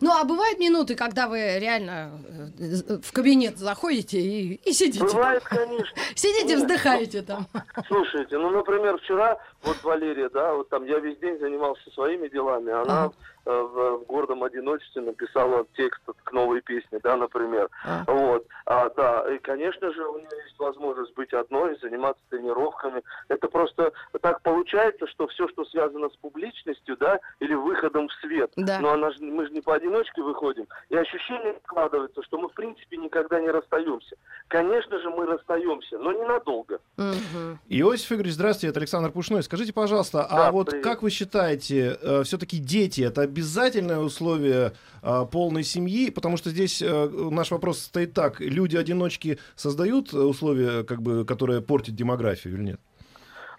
Ну, 0.02 0.12
а 0.12 0.24
бывают 0.24 0.60
минуты, 0.60 0.96
когда 0.96 1.28
вы 1.28 1.60
реально 1.60 2.12
э, 2.60 2.98
в 3.02 3.12
кабинет 3.12 3.58
заходите 3.58 4.20
и, 4.20 4.56
и 4.56 4.74
сидите. 4.74 5.06
Бывает, 5.06 5.44
конечно. 5.44 6.02
Сидите, 6.16 6.58
вздыхаете 6.58 7.22
там. 7.22 7.48
Слушайте, 7.88 8.38
ну, 8.38 8.50
например, 8.50 8.98
вчера, 9.00 9.38
вот 9.64 9.82
Валерия, 9.84 10.30
да, 10.30 10.54
вот 10.54 10.70
там 10.70 10.86
я 10.86 11.00
весь 11.00 11.18
день 11.20 11.40
занимался 11.40 11.90
своими 11.92 12.28
делами, 12.28 12.72
она 12.72 13.12
в, 13.46 13.98
в 13.98 14.06
гордом 14.06 14.44
одиночестве 14.44 15.02
написала 15.02 15.66
текст 15.76 16.02
к 16.24 16.32
новой 16.32 16.62
песне, 16.62 17.00
да, 17.04 17.16
например. 17.18 17.70
А. 17.86 18.04
Вот, 18.08 18.46
а, 18.66 18.90
да, 18.96 19.34
и, 19.34 19.40
конечно 19.40 19.92
же, 19.94 20.06
у 20.08 20.18
нее 20.18 20.30
есть 20.46 20.58
возможность 20.60 21.14
быть 21.16 21.34
одной, 21.34 21.78
заниматься 21.80 22.22
тренировками. 22.30 23.02
Это 23.30 23.48
просто 23.48 23.92
так 24.22 24.42
получается, 24.42 25.08
что 25.08 25.28
все, 25.28 25.48
что 25.50 25.66
связано 25.66 26.10
с 26.10 26.16
публичностью, 26.18 26.98
да, 26.98 27.20
или 27.40 27.54
выходом 27.54 28.08
в 28.08 28.14
свет, 28.22 28.52
Да. 28.56 28.80
но 28.80 28.92
она 28.94 29.12
ж- 29.12 29.20
мы 29.20 29.48
же 29.48 29.54
не 29.54 29.62
поодиночке 29.62 30.22
выходим, 30.22 30.68
и 30.90 30.96
ощущение 30.96 31.56
складывается, 31.64 32.22
что 32.24 32.38
мы, 32.38 32.50
в 32.50 32.54
принципе, 32.54 32.98
никогда 32.98 33.40
не 33.42 33.50
расстаемся. 33.50 34.16
Конечно 34.48 35.00
же, 35.00 35.10
мы 35.10 35.26
расстаемся, 35.26 35.98
но 35.98 36.12
ненадолго. 36.12 36.80
Мгм. 36.98 37.60
Иосиф 37.70 38.12
Игоревич, 38.12 38.34
здравствуйте, 38.34 38.68
это 38.72 38.80
Александр 38.80 39.12
Пушной. 39.12 39.44
Скажите, 39.44 39.74
пожалуйста, 39.74 40.26
а 40.30 40.36
Да, 40.38 40.52
вот 40.52 40.70
привет. 40.70 40.84
как 40.84 41.02
вы 41.02 41.10
считаете, 41.10 41.98
все-таки 42.24 42.58
дети 42.58 43.02
это 43.02 43.22
обязательное 43.32 44.00
условие 44.00 44.74
э, 45.02 45.26
полной 45.32 45.64
семьи? 45.64 46.12
Потому 46.12 46.38
что 46.38 46.50
здесь 46.50 46.82
э, 46.82 47.10
наш 47.32 47.52
вопрос 47.52 47.80
стоит 47.80 48.14
так: 48.14 48.40
люди-одиночки 48.40 49.40
создают 49.56 50.14
условия, 50.14 50.84
как 50.84 51.02
бы, 51.02 51.26
которые 51.26 51.62
портят 51.62 51.96
демографию 51.96 52.54
или 52.56 52.64
нет? 52.64 52.80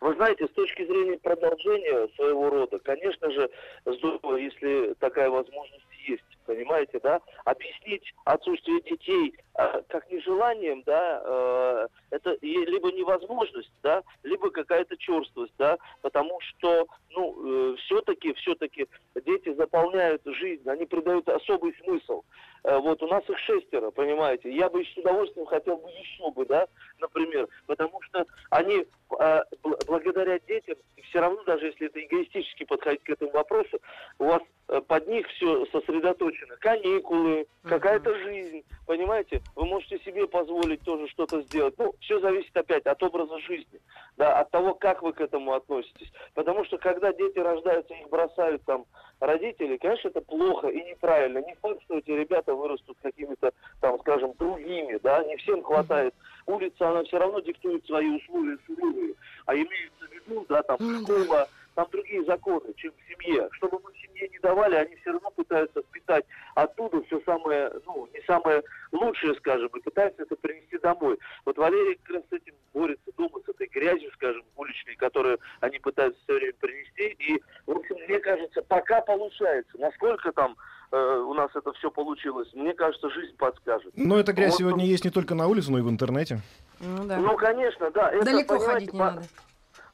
Вы 0.00 0.14
знаете, 0.14 0.46
с 0.46 0.50
точки 0.50 0.84
зрения 0.84 1.16
продолжения 1.18 2.08
своего 2.16 2.50
рода, 2.50 2.78
конечно 2.80 3.30
же, 3.30 3.48
здорово, 3.86 4.36
если 4.36 4.94
такая 4.94 5.30
возможность 5.30 5.86
есть, 6.08 6.22
понимаете, 6.46 7.00
да? 7.00 7.20
Объяснить 7.44 8.12
отсутствие 8.24 8.80
детей 8.82 9.34
э, 9.54 9.82
как 9.88 10.10
нежеланием, 10.10 10.82
да, 10.84 11.22
э, 11.24 11.88
это 12.10 12.36
либо 12.40 12.90
невозможность, 12.92 13.72
да, 13.82 14.02
либо 14.22 14.50
какая-то 14.50 14.96
черствость, 14.96 15.54
да, 15.58 15.78
потому 16.02 16.38
что, 16.40 16.86
ну, 17.10 17.76
все-таки, 17.76 18.32
все-таки 18.34 18.86
дети 19.24 19.52
заполняют 19.54 20.22
жизнь, 20.24 20.68
они 20.68 20.86
придают 20.86 21.28
особый 21.28 21.74
смысл. 21.84 22.22
Э, 22.64 22.78
вот 22.78 23.02
у 23.02 23.06
нас 23.08 23.28
их 23.28 23.38
шестеро, 23.38 23.90
понимаете, 23.90 24.54
я 24.54 24.68
бы 24.68 24.84
с 24.84 24.96
удовольствием 24.96 25.46
хотел 25.46 25.78
бы 25.78 25.88
еще 25.90 26.30
бы, 26.30 26.46
да, 26.46 26.68
например, 27.00 27.48
потому 27.66 28.00
что 28.02 28.24
они 28.50 28.86
э, 29.18 29.40
бл- 29.62 29.84
благодаря 29.86 30.38
детям, 30.38 30.76
все 31.08 31.20
равно, 31.20 31.42
даже 31.42 31.66
если 31.66 31.88
это 31.88 32.02
эгоистически 32.04 32.64
подходить 32.64 33.02
к 33.02 33.10
этому 33.10 33.32
вопросу, 33.32 33.80
у 34.18 34.26
вас 34.26 34.42
э, 34.42 34.61
под 34.80 35.06
них 35.06 35.26
все 35.28 35.66
сосредоточено. 35.66 36.56
Каникулы, 36.56 37.46
какая-то 37.62 38.14
жизнь, 38.14 38.64
понимаете? 38.86 39.42
Вы 39.54 39.66
можете 39.66 39.98
себе 40.00 40.26
позволить 40.26 40.80
тоже 40.82 41.08
что-то 41.08 41.42
сделать. 41.42 41.74
Ну, 41.78 41.92
все 42.00 42.20
зависит 42.20 42.56
опять 42.56 42.86
от 42.86 43.02
образа 43.02 43.38
жизни, 43.40 43.80
да, 44.16 44.40
от 44.40 44.50
того, 44.50 44.74
как 44.74 45.02
вы 45.02 45.12
к 45.12 45.20
этому 45.20 45.52
относитесь. 45.52 46.10
Потому 46.34 46.64
что 46.64 46.78
когда 46.78 47.12
дети 47.12 47.38
рождаются, 47.38 47.94
их 47.94 48.08
бросают 48.08 48.62
там 48.64 48.86
родители, 49.20 49.76
конечно, 49.76 50.08
это 50.08 50.20
плохо 50.20 50.68
и 50.68 50.82
неправильно. 50.84 51.38
Не 51.38 51.54
факт, 51.60 51.82
что 51.84 51.98
эти 51.98 52.10
ребята 52.10 52.54
вырастут 52.54 52.96
какими-то, 53.02 53.52
там, 53.80 53.98
скажем, 54.00 54.32
другими, 54.38 54.98
да, 55.02 55.22
не 55.24 55.36
всем 55.36 55.62
хватает. 55.62 56.14
Улица, 56.46 56.90
она 56.90 57.04
все 57.04 57.18
равно 57.18 57.40
диктует 57.40 57.84
свои 57.86 58.08
условия 58.08 58.58
суровые. 58.66 59.14
А 59.46 59.54
имеется 59.54 60.06
в 60.08 60.12
виду, 60.12 60.46
да, 60.48 60.62
там, 60.62 60.76
Ну 60.80 61.02
школа, 61.02 61.48
там 61.74 61.86
другие 61.90 62.24
законы, 62.24 62.72
чем 62.76 62.92
в 62.92 63.12
семье. 63.12 63.48
Что 63.52 63.68
бы 63.68 63.78
мы 63.82 63.92
в 63.92 63.96
семье 63.98 64.28
не 64.28 64.38
давали, 64.38 64.76
они 64.76 64.94
все 64.96 65.12
равно 65.12 65.30
пытаются 65.30 65.82
впитать 65.82 66.24
оттуда 66.54 67.02
все 67.04 67.20
самое, 67.24 67.72
ну, 67.86 68.08
не 68.12 68.20
самое 68.26 68.62
лучшее, 68.92 69.34
скажем, 69.36 69.68
и 69.68 69.80
пытаются 69.80 70.22
это 70.22 70.36
принести 70.36 70.78
домой. 70.78 71.18
Вот 71.44 71.56
Валерий 71.56 71.98
как 72.02 72.16
раз 72.16 72.24
с 72.30 72.32
этим 72.32 72.54
борется 72.72 73.10
дома, 73.16 73.40
с 73.44 73.48
этой 73.48 73.66
грязью, 73.68 74.10
скажем, 74.14 74.44
уличной, 74.56 74.96
которую 74.96 75.38
они 75.60 75.78
пытаются 75.78 76.20
все 76.24 76.34
время 76.34 76.54
принести. 76.60 77.16
И, 77.18 77.42
в 77.66 77.76
общем, 77.76 77.96
мне 78.08 78.18
кажется, 78.18 78.62
пока 78.62 79.00
получается. 79.00 79.78
Насколько 79.78 80.32
там 80.32 80.56
э, 80.90 80.96
у 80.96 81.34
нас 81.34 81.50
это 81.54 81.72
все 81.74 81.90
получилось, 81.90 82.48
мне 82.54 82.74
кажется, 82.74 83.08
жизнь 83.10 83.36
подскажет. 83.36 83.92
Но 83.96 84.18
эта 84.18 84.32
грязь 84.32 84.52
Вот 84.52 84.58
сегодня 84.58 84.84
есть 84.84 85.04
не 85.04 85.10
только 85.10 85.34
на 85.34 85.46
улице, 85.48 85.70
но 85.70 85.78
и 85.78 85.82
в 85.82 85.88
интернете. 85.90 86.40
Ну 86.80 87.04
да. 87.04 87.16
Ну, 87.18 87.36
конечно, 87.36 87.90
да. 87.90 88.10
Это, 88.10 88.24
Далеко 88.24 88.58
ходить 88.58 88.92
не 88.92 88.98
по- 88.98 89.04
надо. 89.12 89.22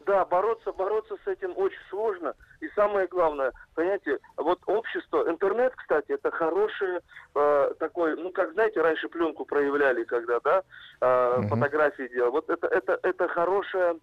Да, 0.09 0.25
бороться, 0.25 0.73
бороться 0.73 1.16
с 1.23 1.29
этим 1.29 1.53
очень 1.59 1.77
сложно. 1.90 2.33
И 2.61 2.68
самое 2.75 3.07
главное, 3.09 3.53
понимаете, 3.75 4.18
вот 4.38 4.59
общество, 4.64 5.29
интернет, 5.29 5.75
кстати, 5.77 6.12
это 6.12 6.31
хорошее 6.31 7.03
э, 7.35 7.75
такой, 7.79 8.16
ну, 8.16 8.33
как 8.33 8.53
знаете, 8.55 8.81
раньше 8.81 9.11
пленку 9.11 9.44
проявляли, 9.44 10.05
когда, 10.05 10.40
да, 10.40 10.62
э, 11.03 11.37
Мгм. 11.40 11.49
фотографии 11.51 12.09
делали. 12.09 12.31
Вот 12.31 12.49
это, 12.49 12.68
это, 12.68 12.99
это 13.03 13.29
хорошее, 13.29 13.99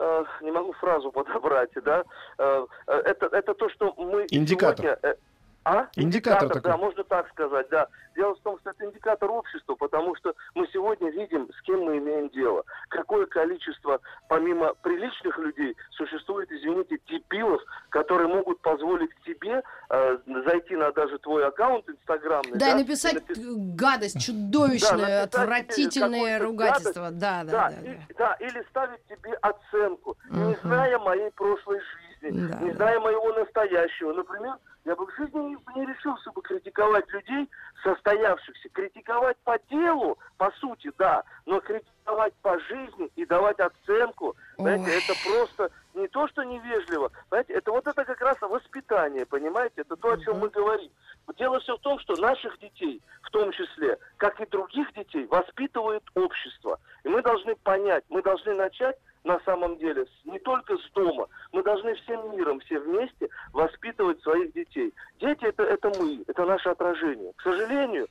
э, 0.00 0.24
не 0.40 0.50
могу 0.50 0.72
фразу 0.72 1.12
подобрать, 1.12 1.70
да, 1.84 2.02
э, 2.38 2.66
э, 2.88 2.92
это, 3.04 3.26
это 3.26 3.54
то, 3.54 3.68
что 3.68 3.94
мы 3.96 4.26
Индикатор. 4.30 4.98
сегодня, 5.00 5.16
а? 5.64 5.88
Индикатор 5.96 6.48
да, 6.48 6.60
такой. 6.60 6.76
можно 6.78 7.04
так 7.04 7.28
сказать, 7.30 7.68
да. 7.70 7.88
Дело 8.14 8.34
в 8.36 8.40
том, 8.40 8.58
что 8.60 8.70
это 8.70 8.84
индикатор 8.84 9.30
общества, 9.30 9.74
потому 9.74 10.14
что 10.16 10.34
мы 10.54 10.68
сегодня 10.72 11.10
видим, 11.10 11.48
с 11.52 11.62
кем 11.62 11.80
мы 11.80 11.98
имеем 11.98 12.28
дело. 12.28 12.62
Какое 12.88 13.26
количество, 13.26 13.98
помимо 14.28 14.74
приличных 14.82 15.36
людей, 15.38 15.76
существует, 15.90 16.50
извините, 16.52 16.98
типилов, 17.08 17.60
которые 17.88 18.28
могут 18.28 18.60
позволить 18.60 19.10
тебе 19.26 19.62
э, 19.90 20.18
зайти 20.46 20.76
на 20.76 20.92
даже 20.92 21.18
твой 21.18 21.46
аккаунт 21.46 21.88
инстаграмный. 21.88 22.56
Да, 22.58 22.68
и 22.68 22.72
и 22.72 22.74
написать 22.74 23.14
напи- 23.14 23.34
э, 23.40 23.74
гадость 23.74 24.24
чудовищную, 24.24 25.06
Да, 25.06 25.22
отвратительное 25.24 26.38
ругательство. 26.38 27.10
Да, 27.10 27.42
да, 27.44 27.50
да, 27.50 27.70
да. 27.70 27.76
да. 27.82 27.90
и- 27.90 28.14
да, 28.16 28.34
или 28.34 28.62
ставить 28.70 29.04
тебе 29.06 29.32
оценку, 29.42 30.16
не 30.30 30.38
Мгм. 30.44 30.56
зная 30.62 30.98
моей 30.98 31.30
прошлой 31.32 31.80
жизни, 31.80 32.03
Да, 32.30 32.58
не 32.60 32.70
да. 32.70 32.76
зная 32.76 33.00
моего 33.00 33.32
настоящего. 33.32 34.12
Например, 34.12 34.54
я 34.84 34.94
бы 34.96 35.06
в 35.06 35.16
жизни 35.16 35.38
не, 35.38 35.56
не 35.76 35.86
решился 35.86 36.30
бы 36.32 36.42
критиковать 36.42 37.08
людей, 37.10 37.48
состоявшихся. 37.82 38.68
Критиковать 38.70 39.36
по 39.44 39.58
делу, 39.70 40.18
по 40.36 40.50
сути, 40.52 40.90
да, 40.98 41.22
но 41.46 41.60
критиковать 41.60 42.34
по 42.42 42.58
жизни 42.60 43.10
и 43.16 43.24
давать 43.24 43.58
оценку, 43.60 44.36
знаете, 44.58 44.84
Ой. 44.84 44.98
это 44.98 45.14
просто 45.24 45.70
не 45.94 46.08
то, 46.08 46.28
что 46.28 46.42
невежливо, 46.42 47.10
знаете, 47.28 47.54
это 47.54 47.70
вот 47.70 47.86
это 47.86 48.04
как 48.04 48.20
раз 48.20 48.36
воспитание, 48.40 49.24
понимаете, 49.26 49.82
это 49.82 49.96
то, 49.96 50.12
о 50.12 50.18
чем 50.18 50.38
мы 50.38 50.48
говорим. 50.48 50.90
Дело 51.38 51.58
все 51.60 51.76
в 51.76 51.80
том, 51.80 51.98
что 52.00 52.16
наших 52.16 52.58
детей, 52.58 53.00
в 53.22 53.30
том 53.30 53.50
числе, 53.52 53.98
как 54.18 54.40
и 54.40 54.46
других 54.46 54.92
детей, 54.92 55.26
воспитывает 55.26 56.02
общество. 56.14 56.78
И 57.04 57.08
мы 57.08 57.22
должны 57.22 57.56
понять, 57.56 58.04
мы 58.08 58.22
должны 58.22 58.54
начать 58.54 58.96
на 59.24 59.40
самом 59.40 59.78
деле 59.78 60.06
не 60.24 60.38
только 60.38 60.76
с 60.76 60.90
дома, 60.92 61.26
мы 61.52 61.62
должны 61.62 61.94
всем 61.94 62.36
миром, 62.36 62.60
все 62.60 62.78
вместе 62.78 63.28
воспитывать 63.52 64.20
своих 64.22 64.52
детей. 64.52 64.92
Дети 65.18 65.44
это, 65.44 65.64
это 65.64 65.90
мы, 65.98 66.22
это 66.26 66.44
наше 66.44 66.68
отражение. 66.68 67.32
К 67.36 67.42
сожалению, 67.42 68.06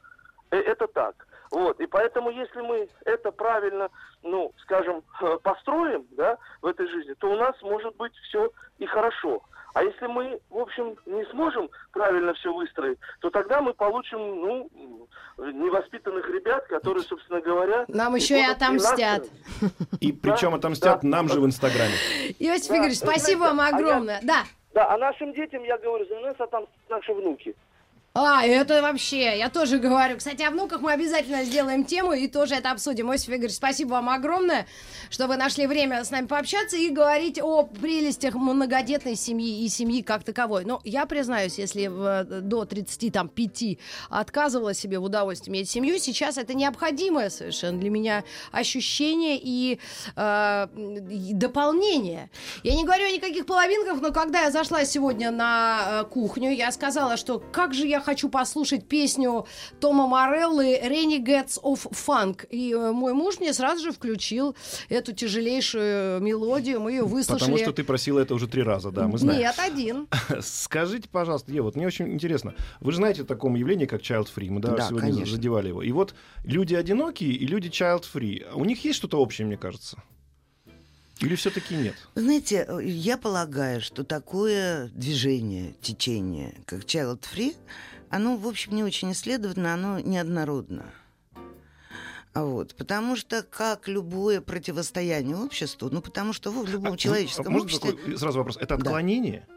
э, 0.52 0.58
это 0.58 0.88
так. 0.88 1.28
Вот, 1.54 1.80
и 1.80 1.86
поэтому, 1.86 2.32
если 2.32 2.62
мы 2.62 2.90
это 3.06 3.32
правильно, 3.32 3.90
ну, 4.24 4.52
скажем, 4.64 5.04
э, 5.22 5.38
построим, 5.44 6.08
да, 6.18 6.40
в 6.64 6.66
этой 6.66 6.88
жизни, 6.88 7.14
то 7.14 7.30
у 7.30 7.36
нас 7.36 7.56
может 7.62 7.96
быть 7.96 8.12
все 8.28 8.52
и 8.80 8.88
хорошо. 8.88 9.44
А 9.76 9.84
если 9.84 10.08
мы, 10.08 10.40
в 10.50 10.58
общем, 10.58 10.96
не 11.06 11.24
сможем 11.26 11.70
правильно 11.92 12.34
все 12.34 12.52
выстроить, 12.52 12.98
то 13.22 13.30
тогда 13.30 13.62
мы 13.62 13.76
получим, 13.76 14.18
ну, 14.18 14.70
невоспитанных 15.38 16.28
ребят, 16.28 16.66
которые, 16.66 17.04
собственно 17.04 17.40
говоря... 17.40 17.86
Нам 17.88 18.16
еще 18.16 18.40
и 18.40 18.46
отомстят. 18.46 19.28
И 20.00 20.12
причем 20.12 20.56
отомстят 20.56 21.04
нам 21.04 21.30
же 21.30 21.40
в 21.40 21.46
Инстаграме. 21.46 21.94
Иосиф 22.40 22.72
Игоревич, 22.72 22.98
спасибо 22.98 23.42
вам 23.42 23.62
а 23.62 23.68
огромное. 23.68 24.20
Да. 24.24 24.44
Да, 24.74 24.92
а 24.92 24.98
нашим 24.98 25.34
детям, 25.34 25.64
я 25.64 25.78
говорю, 25.78 26.08
за 26.08 26.20
нас, 26.20 26.36
а 26.40 26.48
там 26.48 26.66
наши 26.90 27.14
внуки. 27.14 27.56
А, 28.16 28.46
это 28.46 28.84
вообще, 28.84 29.40
я 29.40 29.50
тоже 29.50 29.80
говорю. 29.80 30.18
Кстати, 30.18 30.44
о 30.44 30.52
внуках 30.52 30.82
мы 30.82 30.92
обязательно 30.92 31.44
сделаем 31.46 31.84
тему 31.84 32.14
и 32.14 32.28
тоже 32.28 32.54
это 32.54 32.70
обсудим. 32.70 33.10
Иосиф 33.12 33.30
Игоревич, 33.30 33.56
спасибо 33.56 33.94
вам 33.94 34.08
огромное, 34.08 34.68
что 35.10 35.26
вы 35.26 35.36
нашли 35.36 35.66
время 35.66 36.04
с 36.04 36.12
нами 36.12 36.28
пообщаться 36.28 36.78
и 36.78 36.90
говорить 36.92 37.40
о 37.42 37.64
прелестях 37.64 38.36
многодетной 38.36 39.16
семьи 39.16 39.66
и 39.66 39.68
семьи 39.68 40.04
как 40.04 40.24
таковой. 40.24 40.64
Но 40.64 40.80
я 40.84 41.08
признаюсь, 41.08 41.58
если 41.58 41.88
в- 41.88 42.24
до 42.42 42.66
35 42.66 43.80
отказывала 44.12 44.76
себе 44.76 45.00
в 45.00 45.06
удовольствии 45.06 45.50
иметь 45.50 45.72
семью, 45.72 45.98
сейчас 45.98 46.38
это 46.38 46.54
необходимое 46.54 47.32
совершенно 47.32 47.80
для 47.80 47.90
меня 47.90 48.24
ощущение 48.52 49.40
и, 49.42 49.80
э, 50.16 50.68
и 51.10 51.34
дополнение. 51.34 52.30
Я 52.62 52.76
не 52.76 52.84
говорю 52.86 53.08
о 53.08 53.10
никаких 53.12 53.48
половинках, 53.48 54.02
но 54.02 54.12
когда 54.12 54.44
я 54.44 54.52
зашла 54.52 54.86
сегодня 54.86 55.32
на 55.32 56.02
э, 56.04 56.04
кухню, 56.12 56.52
я 56.52 56.72
сказала, 56.72 57.18
что 57.18 57.40
как 57.40 57.74
же 57.74 57.88
я 57.88 58.03
хочу 58.04 58.30
послушать 58.30 58.88
песню 58.88 59.46
Тома 59.80 60.08
Мореллы 60.08 60.78
«Renegades 60.78 61.60
of 61.62 61.90
Funk». 61.92 62.48
И 62.50 62.74
э, 62.74 62.92
мой 62.92 63.14
муж 63.14 63.40
мне 63.40 63.54
сразу 63.54 63.84
же 63.84 63.92
включил 63.92 64.56
эту 64.90 65.14
тяжелейшую 65.14 66.22
мелодию, 66.22 66.80
мы 66.80 66.92
ее 66.92 67.04
выслушали. 67.04 67.40
Потому 67.40 67.58
что 67.58 67.74
ты 67.74 67.84
просила 67.84 68.20
это 68.20 68.36
уже 68.36 68.48
три 68.48 68.62
раза, 68.64 68.92
да, 68.92 69.08
мы 69.08 69.18
знаем. 69.18 69.40
Нет, 69.40 69.56
один. 69.58 70.08
Скажите, 70.42 71.10
пожалуйста, 71.10 71.52
Ева, 71.52 71.66
вот 71.66 71.76
мне 71.76 71.88
очень 71.88 72.12
интересно. 72.14 72.54
Вы 72.80 72.92
же 72.92 72.98
знаете 72.98 73.24
о 73.24 73.26
таком 73.26 73.56
явлении, 73.56 73.86
как 73.86 74.02
child 74.02 74.28
free. 74.36 74.50
Мы 74.50 74.60
да, 74.60 74.76
Да, 74.76 74.88
сегодня 74.88 75.12
конечно. 75.12 75.36
задевали 75.36 75.70
его. 75.70 75.82
И 75.82 75.92
вот 75.92 76.14
люди 76.44 76.76
одинокие 76.76 77.32
и 77.32 77.48
люди 77.48 77.70
child 77.70 78.04
free. 78.14 78.46
У 78.54 78.66
них 78.66 78.84
есть 78.84 78.98
что-то 78.98 79.20
общее, 79.20 79.48
мне 79.48 79.58
кажется? 79.58 79.98
Или 81.20 81.36
все-таки 81.36 81.76
нет? 81.76 81.96
Знаете, 82.16 82.68
я 82.84 83.18
полагаю, 83.18 83.82
что 83.82 84.04
такое 84.04 84.90
движение, 84.94 85.74
течение, 85.82 86.56
как 86.66 86.82
Child 86.82 87.22
Free, 87.22 87.56
оно, 88.16 88.38
в 88.38 88.48
общем, 88.48 88.76
не 88.76 88.84
очень 88.84 89.12
исследовано, 89.12 89.74
оно 89.74 90.00
неоднородно. 90.00 90.86
А 92.34 92.44
Вот, 92.46 92.74
потому 92.76 93.16
что 93.16 93.44
как 93.44 93.88
любое 93.88 94.42
противостояние 94.42 95.36
обществу, 95.38 95.90
ну 95.92 96.02
потому 96.02 96.34
что 96.34 96.52
в 96.52 96.68
любом 96.68 96.94
А, 96.94 96.98
человеческом 96.98 97.48
а 97.48 97.50
можно 97.52 97.66
обществе... 97.66 97.92
такой 97.92 98.18
сразу 98.18 98.40
вопрос? 98.40 98.58
Это 98.58 98.70
Да. 98.70 98.76
отклонение? 98.76 99.48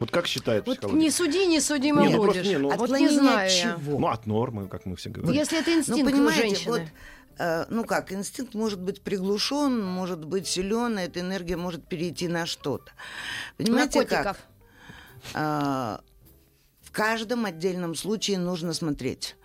Вот 0.00 0.10
как 0.10 0.26
считает 0.26 0.66
Вот 0.66 0.78
психология? 0.78 1.00
не 1.04 1.10
суди, 1.10 1.46
не 1.46 1.60
судимый 1.60 2.08
Не, 2.08 2.14
ну 2.14 2.18
будешь. 2.18 2.32
просто 2.34 2.48
не, 2.48 2.58
ну- 2.58 2.68
вот 2.68 2.76
не 2.78 2.82
Отклонение 2.84 3.12
знаю 3.20 3.46
от 3.46 3.52
чего? 3.52 3.98
Ну, 4.00 4.06
от 4.08 4.26
нормы, 4.26 4.66
как 4.68 4.86
мы 4.86 4.96
все 4.96 5.08
говорим. 5.10 5.32
Если 5.34 5.60
это 5.60 5.70
Ну, 5.70 5.78
инстинкт 5.78 6.02
у 6.02 6.04
понимаете, 6.10 6.42
женщины. 6.42 6.70
вот, 6.72 6.82
э, 7.38 7.64
ну 7.70 7.84
как, 7.84 8.12
инстинкт 8.12 8.54
может 8.54 8.80
быть 8.80 9.00
приглушен, 9.00 9.80
может 9.80 10.24
быть 10.24 10.48
силен, 10.48 10.98
эта 10.98 11.20
энергия 11.20 11.56
может 11.56 11.86
перейти 11.86 12.26
на 12.26 12.44
что-то. 12.44 12.90
Понимаете, 13.56 14.00
на 14.00 14.04
котиков. 14.04 14.36
как? 15.32 16.04
Каждом 16.94 17.44
отдельном 17.44 17.94
случае 17.94 18.38
нужно 18.38 18.72
смотреть. 18.72 19.36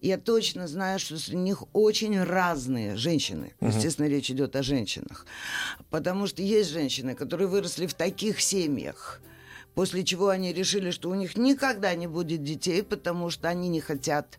Я 0.00 0.18
точно 0.18 0.66
знаю, 0.66 0.98
что 0.98 1.18
среди 1.18 1.36
них 1.36 1.62
очень 1.72 2.22
разные 2.22 2.96
женщины. 2.96 3.54
Естественно, 3.60 4.06
речь 4.06 4.30
идет 4.30 4.56
о 4.56 4.62
женщинах. 4.62 5.26
Потому 5.90 6.26
что 6.26 6.42
есть 6.42 6.70
женщины, 6.70 7.14
которые 7.14 7.48
выросли 7.48 7.86
в 7.86 7.94
таких 7.94 8.40
семьях, 8.40 9.20
после 9.76 10.04
чего 10.04 10.30
они 10.30 10.54
решили, 10.54 10.90
что 10.90 11.10
у 11.10 11.14
них 11.14 11.36
никогда 11.36 11.94
не 11.94 12.06
будет 12.06 12.42
детей, 12.42 12.82
потому 12.82 13.28
что 13.28 13.48
они 13.48 13.68
не 13.68 13.80
хотят, 13.80 14.38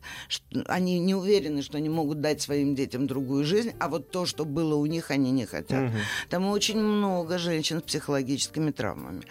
они 0.66 1.00
не 1.00 1.14
уверены, 1.14 1.62
что 1.62 1.78
они 1.78 1.90
могут 1.90 2.22
дать 2.22 2.42
своим 2.42 2.74
детям 2.74 3.06
другую 3.06 3.46
жизнь, 3.46 3.74
а 3.80 3.88
вот 3.88 4.10
то, 4.10 4.26
что 4.26 4.46
было 4.46 4.74
у 4.76 4.86
них, 4.88 5.12
они 5.12 5.32
не 5.32 5.46
хотят. 5.46 5.92
Там 6.30 6.48
очень 6.48 6.80
много 6.80 7.38
женщин 7.38 7.80
с 7.80 7.84
психологическими 7.84 8.72
травмами. 8.72 9.22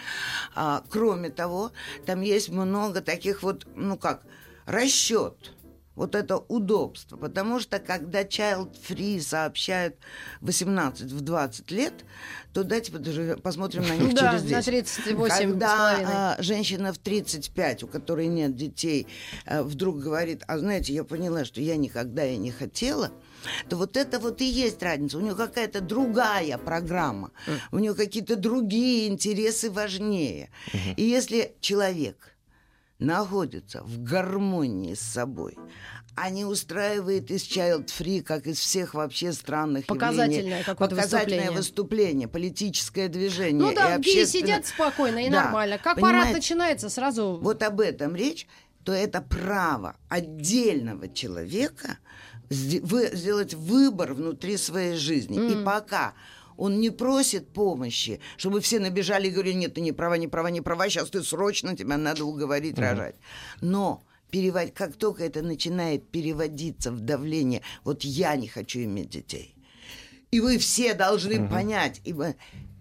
А, 0.54 0.84
кроме 0.88 1.28
того, 1.30 1.72
там 2.06 2.20
есть 2.20 2.50
много 2.50 3.00
таких 3.00 3.42
вот, 3.42 3.66
ну 3.74 3.98
как, 3.98 4.22
расчет. 4.64 5.55
Вот 5.96 6.14
это 6.14 6.36
удобство. 6.36 7.16
Потому 7.16 7.58
что 7.58 7.78
когда 7.78 8.22
Child 8.22 8.76
Free 8.88 9.20
сообщают 9.20 9.96
18 10.42 11.10
в 11.10 11.20
20 11.22 11.70
лет, 11.70 11.94
то 12.52 12.62
дайте 12.62 12.92
посмотрим 13.42 13.82
на 13.88 13.96
них 13.96 14.14
Да, 14.14 14.32
через 14.38 14.42
на 14.42 14.48
10. 14.48 14.64
38 14.66 15.26
с 15.26 15.38
Когда 15.38 15.76
половиной. 15.76 16.12
а, 16.14 16.36
женщина 16.38 16.92
в 16.92 16.98
35, 16.98 17.82
у 17.84 17.88
которой 17.88 18.26
нет 18.28 18.54
детей, 18.54 19.06
а, 19.46 19.62
вдруг 19.62 19.98
говорит, 19.98 20.42
а 20.46 20.58
знаете, 20.58 20.92
я 20.92 21.02
поняла, 21.02 21.44
что 21.44 21.60
я 21.60 21.76
никогда 21.76 22.26
и 22.26 22.36
не 22.36 22.50
хотела, 22.50 23.10
то 23.68 23.76
вот 23.76 23.96
это 23.96 24.18
вот 24.18 24.40
и 24.42 24.44
есть 24.44 24.82
разница. 24.82 25.18
У 25.18 25.20
нее 25.20 25.34
какая-то 25.34 25.80
другая 25.80 26.58
программа, 26.58 27.30
у 27.72 27.78
нее 27.78 27.94
какие-то 27.94 28.36
другие 28.36 29.08
интересы 29.08 29.70
важнее. 29.70 30.50
И 30.96 31.02
если 31.02 31.54
человек 31.60 32.35
находится 32.98 33.82
в 33.82 34.02
гармонии 34.02 34.94
с 34.94 35.00
собой, 35.00 35.56
а 36.14 36.30
не 36.30 36.44
устраивает 36.44 37.30
из 37.30 37.42
Child 37.42 37.86
Free, 37.86 38.22
как 38.22 38.46
из 38.46 38.58
всех 38.58 38.94
вообще 38.94 39.32
странных 39.32 39.86
Показательное 39.86 40.60
явлений, 40.60 40.64
показательное 40.76 41.50
выступление. 41.50 41.56
выступление, 41.56 42.28
политическое 42.28 43.08
движение. 43.08 43.62
Ну 43.66 43.74
да, 43.74 43.96
и 43.96 44.00
геи 44.00 44.22
общественно- 44.22 44.26
сидят 44.26 44.66
спокойно 44.66 45.26
и 45.26 45.30
Да, 45.30 45.44
нормально. 45.44 45.78
Как 45.78 45.96
понимаете? 45.96 46.20
парад 46.20 46.34
начинается, 46.36 46.88
сразу... 46.88 47.38
Вот 47.42 47.62
об 47.62 47.80
этом 47.80 48.16
речь, 48.16 48.46
то 48.84 48.92
это 48.92 49.20
право 49.20 49.96
отдельного 50.08 51.08
человека 51.12 51.98
сделать 52.48 53.54
выбор 53.54 54.14
внутри 54.14 54.56
своей 54.56 54.96
жизни. 54.96 55.52
И 55.52 55.64
пока 55.64 56.14
он 56.56 56.80
не 56.80 56.90
просит 56.90 57.48
помощи, 57.52 58.20
чтобы 58.36 58.60
все 58.60 58.78
набежали 58.78 59.28
и 59.28 59.30
говорили, 59.30 59.54
нет, 59.54 59.74
ты 59.74 59.80
не 59.80 59.92
права, 59.92 60.14
не 60.14 60.28
права, 60.28 60.48
не 60.48 60.60
права, 60.60 60.88
сейчас 60.88 61.10
ты 61.10 61.22
срочно, 61.22 61.76
тебя 61.76 61.96
надо 61.96 62.24
уговорить 62.24 62.78
рожать. 62.78 63.16
Но 63.60 64.02
перевод... 64.30 64.70
как 64.74 64.96
только 64.96 65.24
это 65.24 65.42
начинает 65.42 66.08
переводиться 66.10 66.90
в 66.90 67.00
давление, 67.00 67.62
вот 67.84 68.04
я 68.04 68.36
не 68.36 68.48
хочу 68.48 68.80
иметь 68.80 69.10
детей, 69.10 69.54
и 70.30 70.40
вы 70.40 70.58
все 70.58 70.94
должны 70.94 71.48
понять, 71.48 72.00
ибо 72.04 72.34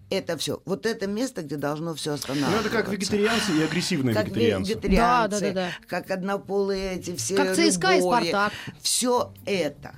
это 0.08 0.36
все, 0.36 0.62
вот 0.64 0.86
это 0.86 1.06
место, 1.08 1.42
где 1.42 1.56
должно 1.56 1.92
все 1.94 2.10
Ну, 2.10 2.14
останавливаться. 2.14 2.60
это 2.60 2.70
как 2.70 2.88
вегетарианцы 2.88 3.58
и 3.58 3.62
агрессивные 3.62 4.14
Как 4.14 4.26
вегетарианцы. 4.26 4.72
вегетарианцы, 4.72 5.40
Да, 5.40 5.40
да, 5.40 5.40
да, 5.40 5.52
да. 5.52 5.86
как 5.88 6.10
однополые 6.12 6.94
эти 6.94 7.16
все 7.16 7.34
Как 7.34 7.56
ЦСКА 7.56 7.96
и 7.96 8.00
«Спартак». 8.00 8.52
Все 8.80 9.34
это 9.44 9.94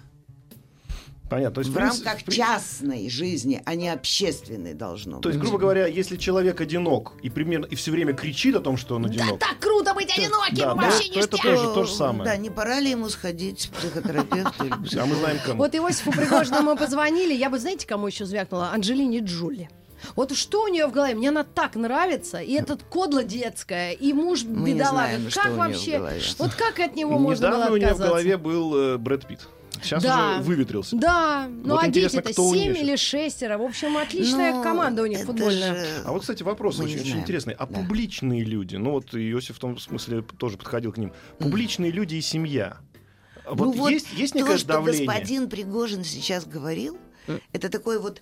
Понятно. 1.30 1.54
То 1.56 1.60
есть, 1.60 1.70
в 1.70 1.74
принцип- 1.74 2.04
рамках 2.06 2.22
в 2.22 2.24
при- 2.24 2.34
частной 2.34 3.10
жизни, 3.10 3.60
а 3.66 3.74
не 3.74 3.88
общественной 3.90 4.72
должно 4.74 5.20
То 5.20 5.28
есть, 5.28 5.38
быть. 5.38 5.48
грубо 5.48 5.60
говоря, 5.60 5.86
если 5.86 6.16
человек 6.16 6.60
одинок 6.60 7.12
и 7.22 7.28
примерно 7.28 7.66
и 7.66 7.74
все 7.74 7.90
время 7.90 8.14
кричит 8.14 8.56
о 8.56 8.60
том, 8.60 8.76
что 8.76 8.96
он 8.96 9.02
Да 9.02 9.08
одинок, 9.10 9.38
так 9.38 9.58
круто 9.60 9.92
быть 9.94 10.10
одиноким, 10.10 10.56
да, 10.56 10.74
вообще 10.74 11.08
да, 11.08 11.14
то 11.14 11.20
это 11.20 11.36
тоже 11.36 11.64
то 11.74 11.84
же 11.84 11.92
самое. 11.92 12.24
Да, 12.24 12.36
не 12.36 12.50
пора 12.50 12.80
ли 12.80 12.90
ему 12.90 13.08
сходить 13.10 13.68
к 13.68 13.76
психотерапевту? 13.76 14.64
а 14.64 15.06
мы 15.06 15.14
знаем 15.16 15.38
кому. 15.44 15.58
Вот 15.58 15.74
Иосифу 15.74 16.12
Пригожину 16.12 16.62
мы 16.62 16.76
позвонили, 16.76 17.34
я 17.34 17.50
бы, 17.50 17.58
знаете, 17.58 17.86
кому 17.86 18.06
еще 18.06 18.24
звякнула? 18.24 18.70
Анджелине 18.72 19.18
Джоли. 19.20 19.68
Вот 20.14 20.34
что 20.36 20.62
у 20.62 20.68
нее 20.68 20.86
в 20.86 20.92
голове? 20.92 21.14
Мне 21.16 21.28
она 21.30 21.42
так 21.42 21.74
нравится. 21.74 22.38
И 22.38 22.52
этот 22.52 22.84
кодла 22.84 23.24
детская, 23.24 23.92
и 23.92 24.12
муж 24.12 24.44
не 24.44 24.72
бедолага. 24.74 25.14
как 25.34 25.52
в 25.52 25.56
вообще? 25.56 26.00
Вот 26.38 26.54
как 26.54 26.78
от 26.78 26.94
него 26.94 27.18
можно 27.18 27.48
было 27.50 27.56
Недавно 27.56 27.74
у 27.74 27.76
нее 27.76 27.88
в 27.88 27.90
отказаться? 27.90 28.08
голове 28.08 28.36
был 28.36 28.76
э, 28.76 28.96
Брэд 28.98 29.26
Питт. 29.26 29.48
Сейчас 29.82 30.02
Да. 30.02 30.34
уже 30.36 30.42
выветрился. 30.42 30.96
Да, 30.96 31.46
ну 31.48 31.74
Вот 31.74 31.84
а 31.84 31.86
интересно, 31.86 32.18
дети-то 32.22 32.32
кто 32.32 32.44
у 32.48 32.54
неё 32.54 32.62
семь 32.64 32.74
щас? 32.74 32.82
или 32.82 32.96
шестеро. 32.96 33.58
В 33.58 33.62
общем, 33.62 33.96
отличная 33.96 34.52
Ну, 34.54 34.62
команда 34.62 35.02
у 35.02 35.06
них 35.06 35.20
футбольная. 35.20 35.74
же- 35.74 36.02
А 36.04 36.12
вот, 36.12 36.20
кстати, 36.22 36.42
вопрос 36.42 36.78
Мы 36.78 36.84
очень, 36.84 37.00
очень 37.00 37.18
интересный. 37.20 37.54
А 37.58 37.66
Да. 37.66 37.74
публичные 37.74 38.44
люди, 38.44 38.76
ну 38.76 38.92
вот 38.92 39.14
Иосиф 39.14 39.56
в 39.56 39.58
том 39.60 39.78
смысле 39.78 40.22
тоже 40.38 40.56
подходил 40.56 40.92
к 40.92 40.98
ним. 40.98 41.12
Публичные 41.38 41.90
люди 41.90 42.16
и 42.16 42.20
семья. 42.20 42.78
Вот 43.50 43.66
Ну 43.66 43.72
вот 43.72 43.90
есть, 43.90 44.08
есть 44.14 44.32
то, 44.34 44.40
некое 44.40 44.58
что 44.58 44.68
давление? 44.68 45.06
господин 45.06 45.48
Пригожин 45.48 46.04
сейчас 46.04 46.44
говорил, 46.44 46.98
это 47.52 47.68
такой 47.70 47.98
вот 47.98 48.20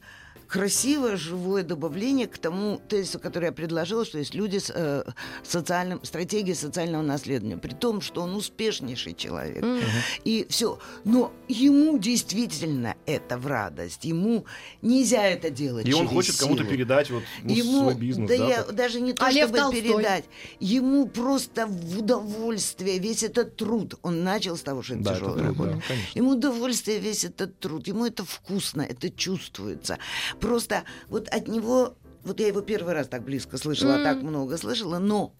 красивое, 0.48 1.16
живое 1.16 1.62
добавление 1.62 2.26
к 2.26 2.38
тому 2.38 2.80
тезису, 2.88 3.18
который 3.18 3.46
я 3.46 3.52
предложила, 3.52 4.04
что 4.04 4.18
есть 4.18 4.34
люди 4.34 4.58
с 4.58 4.70
э, 4.74 5.04
социальным, 5.42 6.02
стратегией 6.04 6.54
социального 6.54 7.02
наследования, 7.02 7.56
при 7.56 7.74
том, 7.74 8.00
что 8.00 8.22
он 8.22 8.34
успешнейший 8.34 9.14
человек. 9.14 9.62
Мгм. 9.64 9.80
И 10.24 10.46
все. 10.48 10.78
Но 11.04 11.32
ему 11.48 11.98
действительно 11.98 12.94
это 13.06 13.38
в 13.38 13.46
радость. 13.46 14.04
Ему 14.04 14.46
нельзя 14.82 15.22
это 15.26 15.50
делать 15.50 15.86
И 15.88 15.92
он 15.94 16.06
хочет 16.08 16.36
кому-то 16.36 16.64
передать 16.64 17.10
вот 17.10 17.22
ну, 17.42 17.54
Ему, 17.54 17.80
свой 17.82 17.94
бизнес. 17.94 18.28
да, 18.28 18.36
да, 18.38 18.48
я 18.48 18.62
так. 18.62 18.74
даже 18.74 19.00
не 19.00 19.12
то, 19.12 19.24
А 19.26 19.30
чтобы 19.30 19.58
Толстой? 19.58 19.82
передать. 19.82 20.24
Ему 20.60 21.06
просто 21.08 21.66
в 21.66 21.98
удовольствие 21.98 22.98
весь 22.98 23.22
этот 23.22 23.56
труд. 23.56 23.94
Он 24.02 24.22
начал 24.24 24.56
с 24.56 24.62
того, 24.62 24.82
что 24.82 24.94
это 24.94 25.02
Да, 25.04 25.10
это 25.12 25.20
тяжелая 25.20 25.44
работа. 25.46 25.82
конечно. 25.88 26.18
Ему 26.18 26.30
удовольствие 26.30 26.98
весь 26.98 27.24
этот 27.24 27.58
труд. 27.58 27.86
Ему 27.88 28.06
это 28.06 28.24
вкусно, 28.24 28.82
это 28.82 29.10
чувствуется. 29.10 29.98
Просто 30.40 30.84
вот 31.08 31.28
от 31.28 31.48
него, 31.48 31.96
вот 32.24 32.40
я 32.40 32.48
его 32.48 32.60
первый 32.60 32.94
раз 32.94 33.08
так 33.08 33.22
близко 33.24 33.58
слышала, 33.58 33.94
а 33.94 33.98
М. 33.98 34.04
так 34.04 34.22
много 34.22 34.56
слышала, 34.58 34.98
но 34.98 35.32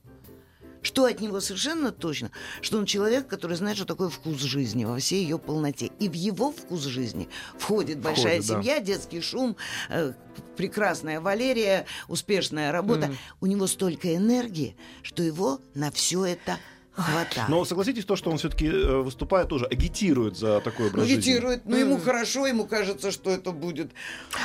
что 0.83 1.05
от 1.07 1.21
него 1.21 1.41
совершенно 1.41 1.91
точно, 1.91 2.31
что 2.61 2.79
он 2.79 2.87
человек, 2.87 3.27
который 3.27 3.57
знает, 3.57 3.77
что 3.77 3.87
такое 3.87 4.09
вкус 4.09 4.39
жизни 4.39 4.85
во 4.85 4.99
всей 4.99 5.23
ее 5.25 5.37
полноте. 5.37 5.91
И 5.99 6.09
в 6.09 6.13
его 6.13 6.53
вкус 6.53 6.83
жизни 6.83 7.29
входит 7.59 7.99
большая 7.99 8.41
Входит, 8.41 8.47
да. 8.47 8.63
семья, 8.63 8.81
детский 8.81 9.21
шум, 9.21 9.57
э, 9.89 10.13
прекрасная 10.57 11.21
Валерия, 11.21 11.87
успешная 12.07 12.71
работа. 12.71 13.09
Мгм. 13.09 13.17
У 13.41 13.47
него 13.47 13.67
столько 13.67 14.15
энергии, 14.15 14.77
что 15.03 15.25
его 15.25 15.61
на 15.75 15.91
все 15.91 16.25
это 16.25 16.57
хватает. 16.97 17.49
Но 17.49 17.65
согласитесь, 17.65 18.05
то, 18.05 18.17
что 18.17 18.31
он 18.31 18.39
все-таки 18.39 18.69
выступает 18.69 19.49
тоже, 19.49 19.67
агитирует 19.67 20.37
за 20.37 20.61
такой 20.61 20.89
образ 20.89 21.07
жизни. 21.07 21.19
Агитирует, 21.19 21.65
но 21.67 21.77
ему 21.77 21.99
хорошо, 21.99 22.47
ему 22.47 22.65
кажется, 22.67 23.11
что 23.11 23.31
это 23.31 23.53
будет. 23.53 23.91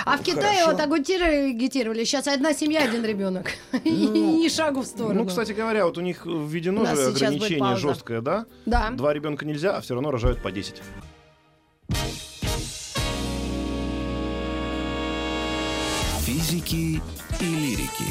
А 0.05 0.17
в 0.17 0.23
Китае 0.23 0.63
Хорошо. 0.63 0.71
вот 0.71 0.79
агитировали. 0.81 2.03
Сейчас 2.03 2.27
одна 2.27 2.53
семья, 2.53 2.83
один 2.83 3.05
ребенок. 3.05 3.51
И 3.83 3.91
Ну, 4.07 4.43
ни 4.43 4.49
шагу 4.49 4.81
в 4.81 4.85
сторону. 4.85 5.23
Ну, 5.23 5.25
кстати 5.25 5.53
говоря, 5.53 5.85
вот 5.85 5.97
у 5.97 6.01
них 6.01 6.25
введено 6.25 6.83
У 6.83 6.85
же 6.85 7.07
ограничение 7.07 7.75
жесткое, 7.77 8.21
да? 8.21 8.45
Да. 8.65 8.89
Два 8.91 9.13
ребенка 9.13 9.45
нельзя, 9.45 9.77
а 9.77 9.81
все 9.81 9.93
равно 9.93 10.11
рожают 10.11 10.41
по 10.41 10.51
10. 10.51 10.81
Физики 16.25 17.01
и 17.39 17.45
лирики. 17.45 18.05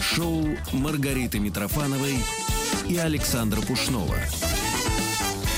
Шоу 0.00 0.46
Маргариты 0.72 1.38
Митрофановой 1.38 2.16
и 2.88 2.96
Александра 2.98 3.60
Пушнова. 3.60 4.16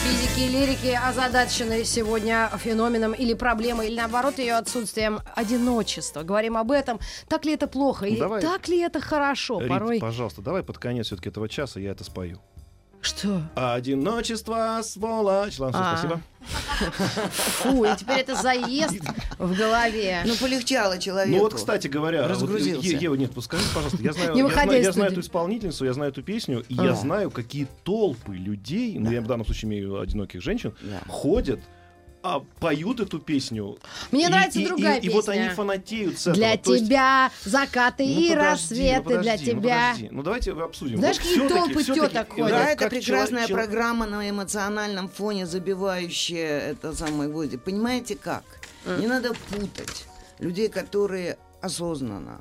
Физики 0.05 0.41
и 0.41 0.49
лирики 0.49 0.99
озадачены 1.09 1.85
сегодня 1.85 2.51
феноменом 2.59 3.13
или 3.13 3.35
проблемой, 3.35 3.89
или 3.89 3.97
наоборот 3.97 4.39
ее 4.39 4.55
отсутствием 4.55 5.21
одиночества. 5.35 6.23
Говорим 6.23 6.57
об 6.57 6.71
этом. 6.71 6.99
Так 7.29 7.45
ли 7.45 7.53
это 7.53 7.67
плохо? 7.67 8.07
Или 8.07 8.19
Давай. 8.19 8.41
так 8.41 8.69
ли 8.69 8.79
это 8.79 9.01
хорошо? 9.01 9.61
Рит, 9.61 9.69
Порой... 9.69 9.99
пожалуйста, 10.01 10.41
давай 10.41 10.63
под 10.63 10.79
конец 10.79 11.07
все-таки 11.07 11.29
этого 11.29 11.49
часа 11.49 11.79
я 11.81 11.91
это 11.91 12.05
спою. 12.05 12.41
Что? 13.01 13.43
Одиночество, 13.55 14.81
сволочь. 14.83 15.59
Ладно, 15.59 15.93
А. 15.93 15.97
спасибо. 15.97 16.21
Фу, 17.63 17.85
и 17.85 17.97
теперь 17.97 18.19
это 18.21 18.35
заезд 18.35 19.01
в 19.39 19.57
голове. 19.57 20.23
Ну, 20.27 20.35
полегчало 20.37 20.99
человеку. 20.99 21.37
Ну 21.37 21.43
вот, 21.43 21.55
кстати 21.55 21.89
говоря, 21.89 22.23
вот, 22.23 22.31
Разгрузился. 22.31 22.89
Е- 22.89 22.99
Ева, 23.01 23.15
нет, 23.15 23.33
пускай, 23.33 23.61
пожалуйста. 23.75 24.03
Я 24.03 24.13
знаю, 24.13 24.33
Не 24.35 24.41
я 24.41 24.49
знаю, 24.49 24.83
я 24.83 24.93
знаю 24.93 25.13
эту 25.13 25.21
исполнительницу, 25.21 25.85
я 25.85 25.93
знаю 25.93 26.11
эту 26.11 26.23
песню, 26.23 26.65
и 26.69 26.77
А. 26.79 26.85
я 26.85 26.95
знаю, 26.95 27.31
какие 27.31 27.67
толпы 27.85 28.35
людей, 28.35 28.99
ну 28.99 29.11
я 29.11 29.21
в 29.21 29.27
данном 29.27 29.45
случае 29.47 29.69
имею 29.71 30.01
одиноких 30.01 30.41
женщин, 30.43 30.75
Да. 30.83 31.01
ходят, 31.09 31.61
а 32.23 32.41
поют 32.61 33.01
эту 33.01 33.19
песню. 33.21 33.79
Мне 34.11 34.25
И- 34.27 34.29
нравится 34.29 34.59
и- 34.59 34.67
другая 34.67 34.99
и, 34.99 35.07
И 35.07 35.09
вот 35.09 35.27
песня. 35.27 35.41
они 35.43 35.49
фанатеют 35.51 36.19
с 36.19 36.23
этого. 36.23 36.37
Для 36.37 36.57
То 36.57 36.75
есть- 36.75 36.87
тебя 36.87 37.31
закаты 37.45 38.05
Ну, 38.05 38.11
и 38.11 38.15
подожди, 38.31 38.35
рассветы, 38.35 39.03
ну, 39.05 39.09
для 39.23 39.33
подожди, 39.33 39.53
ну, 39.55 39.61
тебя. 39.63 39.87
подожди. 39.91 40.09
Ну, 40.11 40.23
давайте 40.23 40.53
обсудим. 40.53 40.99
Знаешь, 40.99 41.17
Вот 41.19 41.27
какие 41.27 41.49
толпы 41.49 41.85
тёток 41.85 42.13
да, 42.13 42.25
ходят? 42.35 42.49
Да, 42.51 42.67
это 42.71 42.89
прекрасная 42.89 43.47
чело- 43.47 43.49
чело- 43.49 43.59
программа 43.59 44.07
на 44.07 44.29
эмоциональном 44.31 45.09
фоне, 45.09 45.47
забивающая 45.47 46.59
это 46.73 46.93
самое 46.95 47.31
гвозди. 47.31 47.57
Понимаете 47.57 48.17
как? 48.17 48.45
Не 48.99 49.07
надо 49.07 49.33
путать 49.51 50.07
людей, 50.39 50.69
которые 50.69 51.37
осознанно, 51.61 52.41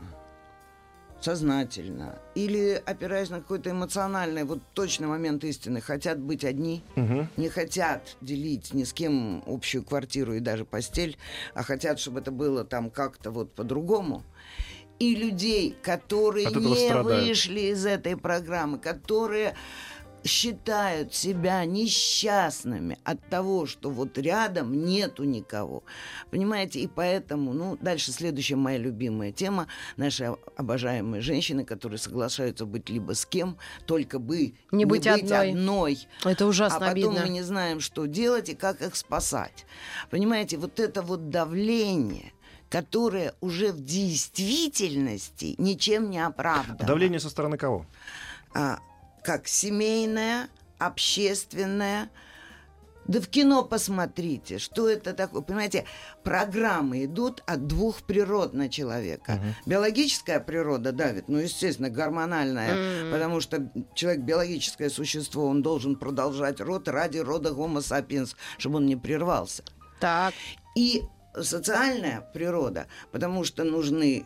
сознательно 1.27 2.19
или 2.35 2.81
опираясь 2.85 3.29
на 3.29 3.41
какой-то 3.41 3.71
эмоциональный, 3.71 4.45
вот 4.45 4.59
точный 4.73 5.07
момент 5.09 5.43
истины, 5.43 5.81
хотят 5.81 6.19
быть 6.19 6.45
одни, 6.45 6.83
Мгм. 6.95 7.27
не 7.35 7.49
хотят 7.49 8.15
делить 8.21 8.73
ни 8.73 8.85
с 8.85 8.93
кем 8.93 9.43
общую 9.45 9.83
квартиру 9.83 10.35
и 10.35 10.39
даже 10.39 10.63
постель, 10.63 11.17
а 11.53 11.63
хотят, 11.63 11.99
чтобы 11.99 12.21
это 12.21 12.31
было 12.31 12.63
там 12.63 12.89
как-то 12.89 13.31
вот 13.31 13.53
по-другому. 13.53 14.23
И 14.99 15.15
людей, 15.15 15.75
которые 15.83 16.49
не 16.49 16.75
страдают. 16.75 17.27
вышли 17.27 17.59
из 17.71 17.85
этой 17.85 18.15
программы, 18.15 18.79
которые 18.79 19.53
считают 20.27 21.13
себя 21.13 21.65
несчастными 21.65 22.99
от 23.03 23.27
того, 23.29 23.65
что 23.65 23.89
вот 23.89 24.17
рядом 24.17 24.85
нету 24.85 25.23
никого. 25.23 25.83
Понимаете, 26.29 26.79
и 26.81 26.87
поэтому, 26.87 27.53
ну, 27.53 27.77
дальше 27.81 28.11
следующая 28.11 28.55
моя 28.55 28.77
любимая 28.77 29.31
тема. 29.31 29.67
Наши 29.95 30.35
обожаемые 30.55 31.21
женщины, 31.21 31.65
которые 31.65 31.97
соглашаются 31.97 32.65
быть 32.65 32.89
либо 32.89 33.13
с 33.13 33.25
кем, 33.25 33.57
только 33.85 34.19
бы 34.19 34.53
Не 34.71 34.85
быть 34.85 35.07
одной. 35.07 35.51
одной 35.51 36.07
Это 36.23 36.45
ужасно 36.45 36.77
а 36.77 36.79
потом 36.79 36.91
обидно. 36.91 37.21
мы 37.23 37.29
не 37.29 37.41
знаем, 37.41 37.79
что 37.79 38.05
делать 38.05 38.49
и 38.49 38.55
как 38.55 38.81
их 38.81 38.95
спасать. 38.95 39.65
Понимаете, 40.09 40.57
вот 40.57 40.79
это 40.79 41.01
вот 41.01 41.29
давление, 41.29 42.33
которое 42.69 43.33
уже 43.39 43.71
в 43.71 43.83
действительности 43.83 45.55
ничем 45.57 46.09
не 46.09 46.19
оправдано. 46.19 46.85
Давление 46.85 47.19
со 47.19 47.29
стороны 47.29 47.57
кого? 47.57 47.85
А, 48.53 48.79
как 49.27 49.49
семейное, 49.49 50.47
общественное. 50.79 52.09
Да 53.07 53.19
в 53.19 53.27
кино 53.27 53.61
посмотрите, 53.61 54.57
что 54.57 54.87
это 54.87 55.13
такое. 55.13 55.41
Понимаете, 55.41 55.83
программы 56.23 57.03
идут 57.03 57.43
от 57.45 57.67
двух 57.67 58.03
природ 58.03 58.53
на 58.53 58.69
человека. 58.69 59.41
Биологическая 59.65 60.39
природа 60.39 60.93
давит, 60.93 61.27
ну, 61.27 61.39
естественно, 61.39 61.89
гормональная, 61.89 62.73
М. 62.73 63.11
потому 63.11 63.41
что 63.41 63.69
человек 63.95 64.21
биологическое 64.21 64.89
существо, 64.89 65.45
он 65.47 65.61
должен 65.61 65.97
продолжать 65.97 66.61
род 66.61 66.87
ради 66.87 67.17
рода 67.17 67.49
Homo 67.49 67.79
sapiens, 67.79 68.33
чтобы 68.57 68.77
он 68.77 68.85
не 68.85 68.95
прервался. 68.95 69.63
Так. 69.99 70.33
И 70.73 71.03
социальная 71.41 72.21
природа, 72.33 72.87
потому 73.11 73.43
что 73.43 73.65
нужны 73.65 74.25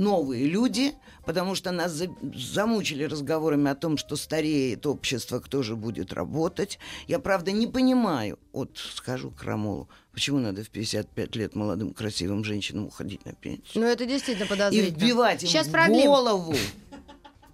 новые 0.00 0.46
люди, 0.46 0.92
потому 1.24 1.54
что 1.54 1.70
нас 1.70 1.92
за- 1.92 2.08
замучили 2.34 3.04
разговорами 3.04 3.70
о 3.70 3.74
том, 3.74 3.96
что 3.98 4.16
стареет 4.16 4.86
общество, 4.86 5.38
кто 5.40 5.62
же 5.62 5.76
будет 5.76 6.12
работать. 6.12 6.78
Я, 7.06 7.18
правда, 7.18 7.52
не 7.52 7.66
понимаю, 7.66 8.38
вот 8.52 8.78
скажу 8.96 9.30
Крамолу, 9.30 9.88
почему 10.12 10.38
надо 10.38 10.64
в 10.64 10.70
55 10.70 11.36
лет 11.36 11.54
молодым 11.54 11.92
красивым 11.92 12.42
женщинам 12.44 12.86
уходить 12.86 13.24
на 13.26 13.32
пенсию. 13.34 13.82
Ну, 13.82 13.86
это 13.86 14.06
действительно 14.06 14.46
И 14.46 14.48
подозрительно. 14.48 14.96
вбивать 14.98 15.42
им 15.42 15.48
Сейчас 15.48 15.66
в 15.68 15.70
продлим. 15.70 16.06
голову, 16.06 16.54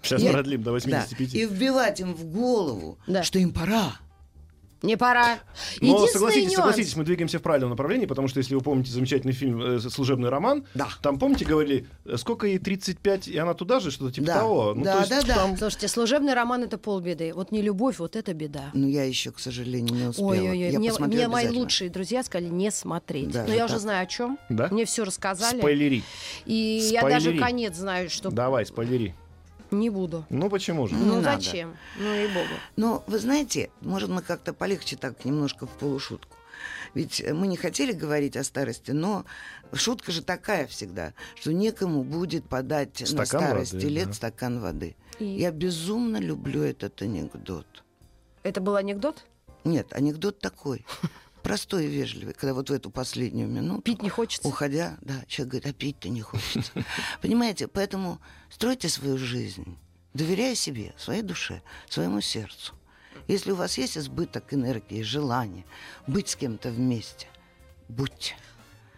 Сейчас 0.02 0.22
продлим 0.22 0.61
до 0.62 0.66
да, 0.70 0.72
85. 0.72 1.35
и 1.35 1.46
вбивать 1.46 2.00
им 2.00 2.14
в 2.14 2.24
голову, 2.26 2.98
Да. 3.09 3.22
что 3.24 3.38
им 3.38 3.52
пора. 3.52 3.96
Не 4.87 4.96
пора. 4.96 5.38
Но 5.81 6.07
согласитесь, 6.07 6.44
нюанс. 6.53 6.55
согласитесь, 6.57 6.96
мы 6.96 7.05
двигаемся 7.05 7.38
в 7.38 7.42
правильном 7.42 7.70
направлении, 7.70 8.07
потому 8.07 8.29
что 8.29 8.38
если 8.38 8.55
вы 8.55 8.61
помните 8.61 8.90
замечательный 8.92 9.33
фильм 9.33 9.61
э, 9.61 9.81
«Служебный 9.81 10.29
роман», 10.29 10.64
Да. 10.75 10.88
там, 11.03 11.18
помните, 11.18 11.44
говорили, 11.44 11.87
э, 12.05 12.16
сколько 12.16 12.46
ей 12.46 12.59
35, 12.59 13.29
и 13.29 13.37
она 13.37 13.55
туда 13.55 13.81
же, 13.81 13.90
что-то 13.90 14.12
типа 14.12 14.27
Да. 14.29 14.38
того. 14.38 14.75
Ну, 14.75 14.85
Да, 14.85 14.92
то 14.94 14.99
есть 15.01 15.11
да, 15.11 15.22
да. 15.22 15.35
там- 15.35 15.57
Слушайте, 15.57 15.88
служебный 15.88 16.35
роман 16.35 16.62
это 16.62 16.79
полбеды. 16.79 17.33
Вот 17.35 17.51
не 17.53 17.62
любовь, 17.62 17.99
вот 17.99 18.14
это 18.16 18.33
беда. 18.33 18.70
Но 18.75 18.87
я 18.87 19.05
еще, 19.05 19.33
к 19.33 19.38
сожалению, 19.40 19.94
не 19.94 20.07
успела. 20.09 20.29
Ой-ой-ой, 20.29 20.70
Я 20.70 20.79
мне, 20.79 20.92
мне 20.99 21.29
мои 21.29 21.49
лучшие 21.49 21.90
друзья 21.90 22.22
сказали 22.22 22.49
не 22.49 22.70
смотреть. 22.70 23.31
Да, 23.33 23.44
Но 23.46 23.53
я 23.53 23.64
уже 23.64 23.75
так. 23.75 23.83
знаю 23.83 24.03
о 24.05 24.07
чем. 24.07 24.38
Да? 24.49 24.68
Мне 24.70 24.85
все 24.85 25.05
рассказали. 25.05 25.59
Спойлери. 25.59 26.03
И 26.44 26.55
я 26.92 27.03
даже 27.03 27.22
Спойлери. 27.31 27.38
конец 27.42 27.77
знаю, 27.77 28.09
что 28.09 28.31
Давай, 28.31 28.64
спойлери. 28.66 29.14
Не 29.70 29.90
буду. 29.90 30.24
Ну 30.29 30.48
почему 30.50 30.87
же? 30.87 30.94
Не 30.94 31.05
ну 31.05 31.20
надо. 31.20 31.40
зачем? 31.42 31.76
Ну 31.98 32.14
и 32.14 32.26
богу. 32.29 32.55
Но 32.76 33.05
вы 33.07 33.18
знаете, 33.18 33.70
может, 33.81 34.09
мы 34.09 34.22
как-то 34.22 34.52
полегче 34.52 34.96
так 34.96 35.24
немножко 35.24 35.66
в 35.66 35.70
полушутку. 35.70 36.37
Ведь 36.94 37.22
мы 37.33 37.46
не 37.46 37.57
хотели 37.57 37.92
говорить 37.92 38.37
о 38.37 38.44
старости, 38.44 38.90
но 38.90 39.24
шутка 39.72 40.12
же 40.12 40.22
такая 40.22 40.66
всегда, 40.66 41.12
что 41.35 41.52
некому 41.52 42.02
будет 42.02 42.48
подать 42.48 43.00
на 43.00 43.07
Стакан 43.07 43.26
старости 43.26 43.74
воды, 43.74 43.88
лет 43.88 44.07
да. 44.09 44.12
стакан 44.14 44.61
воды. 44.61 44.96
И 45.18 45.24
Я 45.24 45.50
безумно 45.50 46.16
люблю 46.16 46.62
этот 46.62 47.02
анекдот. 47.02 47.66
Это 48.42 48.61
был 48.61 48.76
анекдот? 48.76 49.24
Нет, 49.64 49.92
анекдот 49.92 50.38
такой. 50.38 50.87
Простой 51.46 51.85
и 51.85 51.88
вежливый, 51.88 52.35
когда 52.35 52.54
вот 52.54 52.70
в 52.70 52.72
эту 52.72 52.90
последнюю 52.90 53.48
минуту, 53.48 53.82
Пить 53.82 54.02
не 54.02 54.09
хочется? 54.09 54.48
уходя, 54.48 54.98
да, 55.00 55.22
человек 55.28 55.52
говорит, 55.52 55.68
а 55.68 55.72
пить-то 55.72 56.09
не 56.09 56.20
хочется. 56.20 56.72
Понимаете, 57.22 57.68
поэтому 57.68 58.20
стройте 58.50 58.88
свою 58.88 59.16
жизнь, 59.16 59.78
доверяя 60.12 60.56
себе, 60.56 60.92
своей 60.98 61.22
душе, 61.22 61.62
своему 61.88 62.20
сердцу. 62.20 62.74
Если 63.28 63.52
у 63.52 63.54
вас 63.54 63.78
есть 63.78 63.96
избыток 63.96 64.52
энергии, 64.54 65.02
желания 65.02 65.64
быть 66.09 66.30
с 66.30 66.35
кем-то 66.35 66.70
вместе, 66.70 67.28
будьте. 67.88 68.35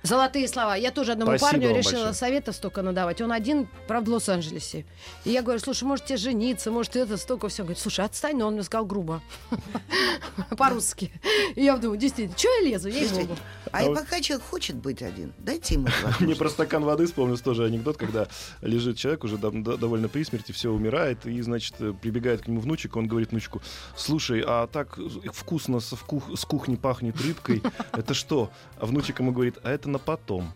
Золотые 0.03 0.46
слова. 0.49 0.76
Я 0.76 0.90
тоже 0.92 1.12
одному 1.12 1.36
Спасибо 1.36 1.51
парню 1.51 1.68
решила 1.76 1.92
большое. 2.05 2.14
советов 2.14 2.55
столько 2.57 2.82
надавать. 2.82 3.20
Он 3.20 3.32
один, 3.32 3.68
правда, 3.88 4.11
в 4.11 4.14
Лос-Анджелесе. 4.14 4.86
И 5.24 5.30
я 5.30 5.42
говорю, 5.42 5.59
слушай, 5.61 5.84
может 5.84 6.07
тебе 6.07 6.16
жениться, 6.18 6.70
может 6.70 6.94
это, 6.96 7.16
столько 7.16 7.49
все. 7.49 7.62
Говорит, 7.64 7.80
слушай, 7.80 8.05
отстань, 8.05 8.36
но 8.36 8.46
он 8.46 8.55
мне 8.55 8.62
сказал 8.62 8.86
грубо. 8.86 9.20
По-русски. 10.57 11.12
И 11.57 11.64
я 11.64 11.76
думаю, 11.76 11.99
действительно, 11.99 12.38
что 12.38 12.49
я 12.49 12.70
лезу? 12.70 12.88
Ей-богу. 12.88 13.09
Действительно. 13.09 13.36
А, 13.72 13.78
А 13.78 13.82
и 13.82 13.88
вот- 13.88 13.99
пока 13.99 14.20
человек 14.20 14.46
хочет 14.46 14.76
быть 14.76 15.03
один, 15.03 15.32
дайте 15.38 15.74
ему 15.74 15.88
Мне 16.20 16.34
про 16.34 16.49
стакан 16.49 16.84
воды 16.84 17.07
вспомнился 17.07 17.44
тоже 17.44 17.64
анекдот, 17.64 17.96
когда 17.96 18.28
лежит 18.62 18.96
человек 18.96 19.24
уже 19.24 19.36
довольно 19.36 20.09
при 20.09 20.22
смерти, 20.24 20.53
все 20.53 20.70
умирает, 20.70 21.26
и, 21.26 21.40
значит, 21.42 21.74
э, 21.80 21.92
прибегает 21.92 22.42
к 22.42 22.49
нему 22.49 22.61
внучек, 22.61 22.96
он 22.96 23.07
говорит 23.09 23.30
внучку, 23.30 23.61
слушай, 23.96 24.42
а 24.46 24.66
так 24.68 24.99
вкусно 25.34 25.80
с 25.80 26.44
кухни 26.46 26.76
пахнет 26.76 27.20
рыбкой, 27.20 27.62
это 27.92 28.14
что? 28.14 28.51
А 28.78 28.86
внучек 28.86 29.18
ему 29.20 29.32
говорит, 29.32 29.59
а 29.62 29.70
это 29.89 29.93
на 29.93 29.99
потом. 29.99 30.53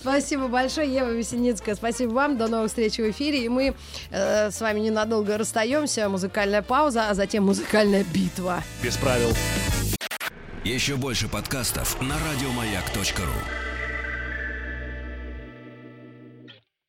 Спасибо 0.00 0.48
большое, 0.48 0.92
Ева 0.92 1.10
Весеницкая. 1.10 1.74
Спасибо 1.74 2.10
вам. 2.12 2.38
До 2.38 2.48
новых 2.48 2.68
встреч 2.68 2.98
в 2.98 3.10
эфире. 3.10 3.44
И 3.44 3.48
мы 3.48 3.74
э, 4.10 4.50
с 4.50 4.60
вами 4.60 4.80
ненадолго 4.80 5.38
расстаемся. 5.38 6.08
Музыкальная 6.08 6.62
пауза, 6.62 7.08
а 7.08 7.14
затем 7.14 7.44
музыкальная 7.44 8.04
битва. 8.04 8.62
Без 8.82 8.96
правил. 8.96 9.30
Еще 10.64 10.96
больше 10.96 11.28
подкастов 11.28 12.00
на 12.02 12.16
радиомаяк.ру. 12.30 13.69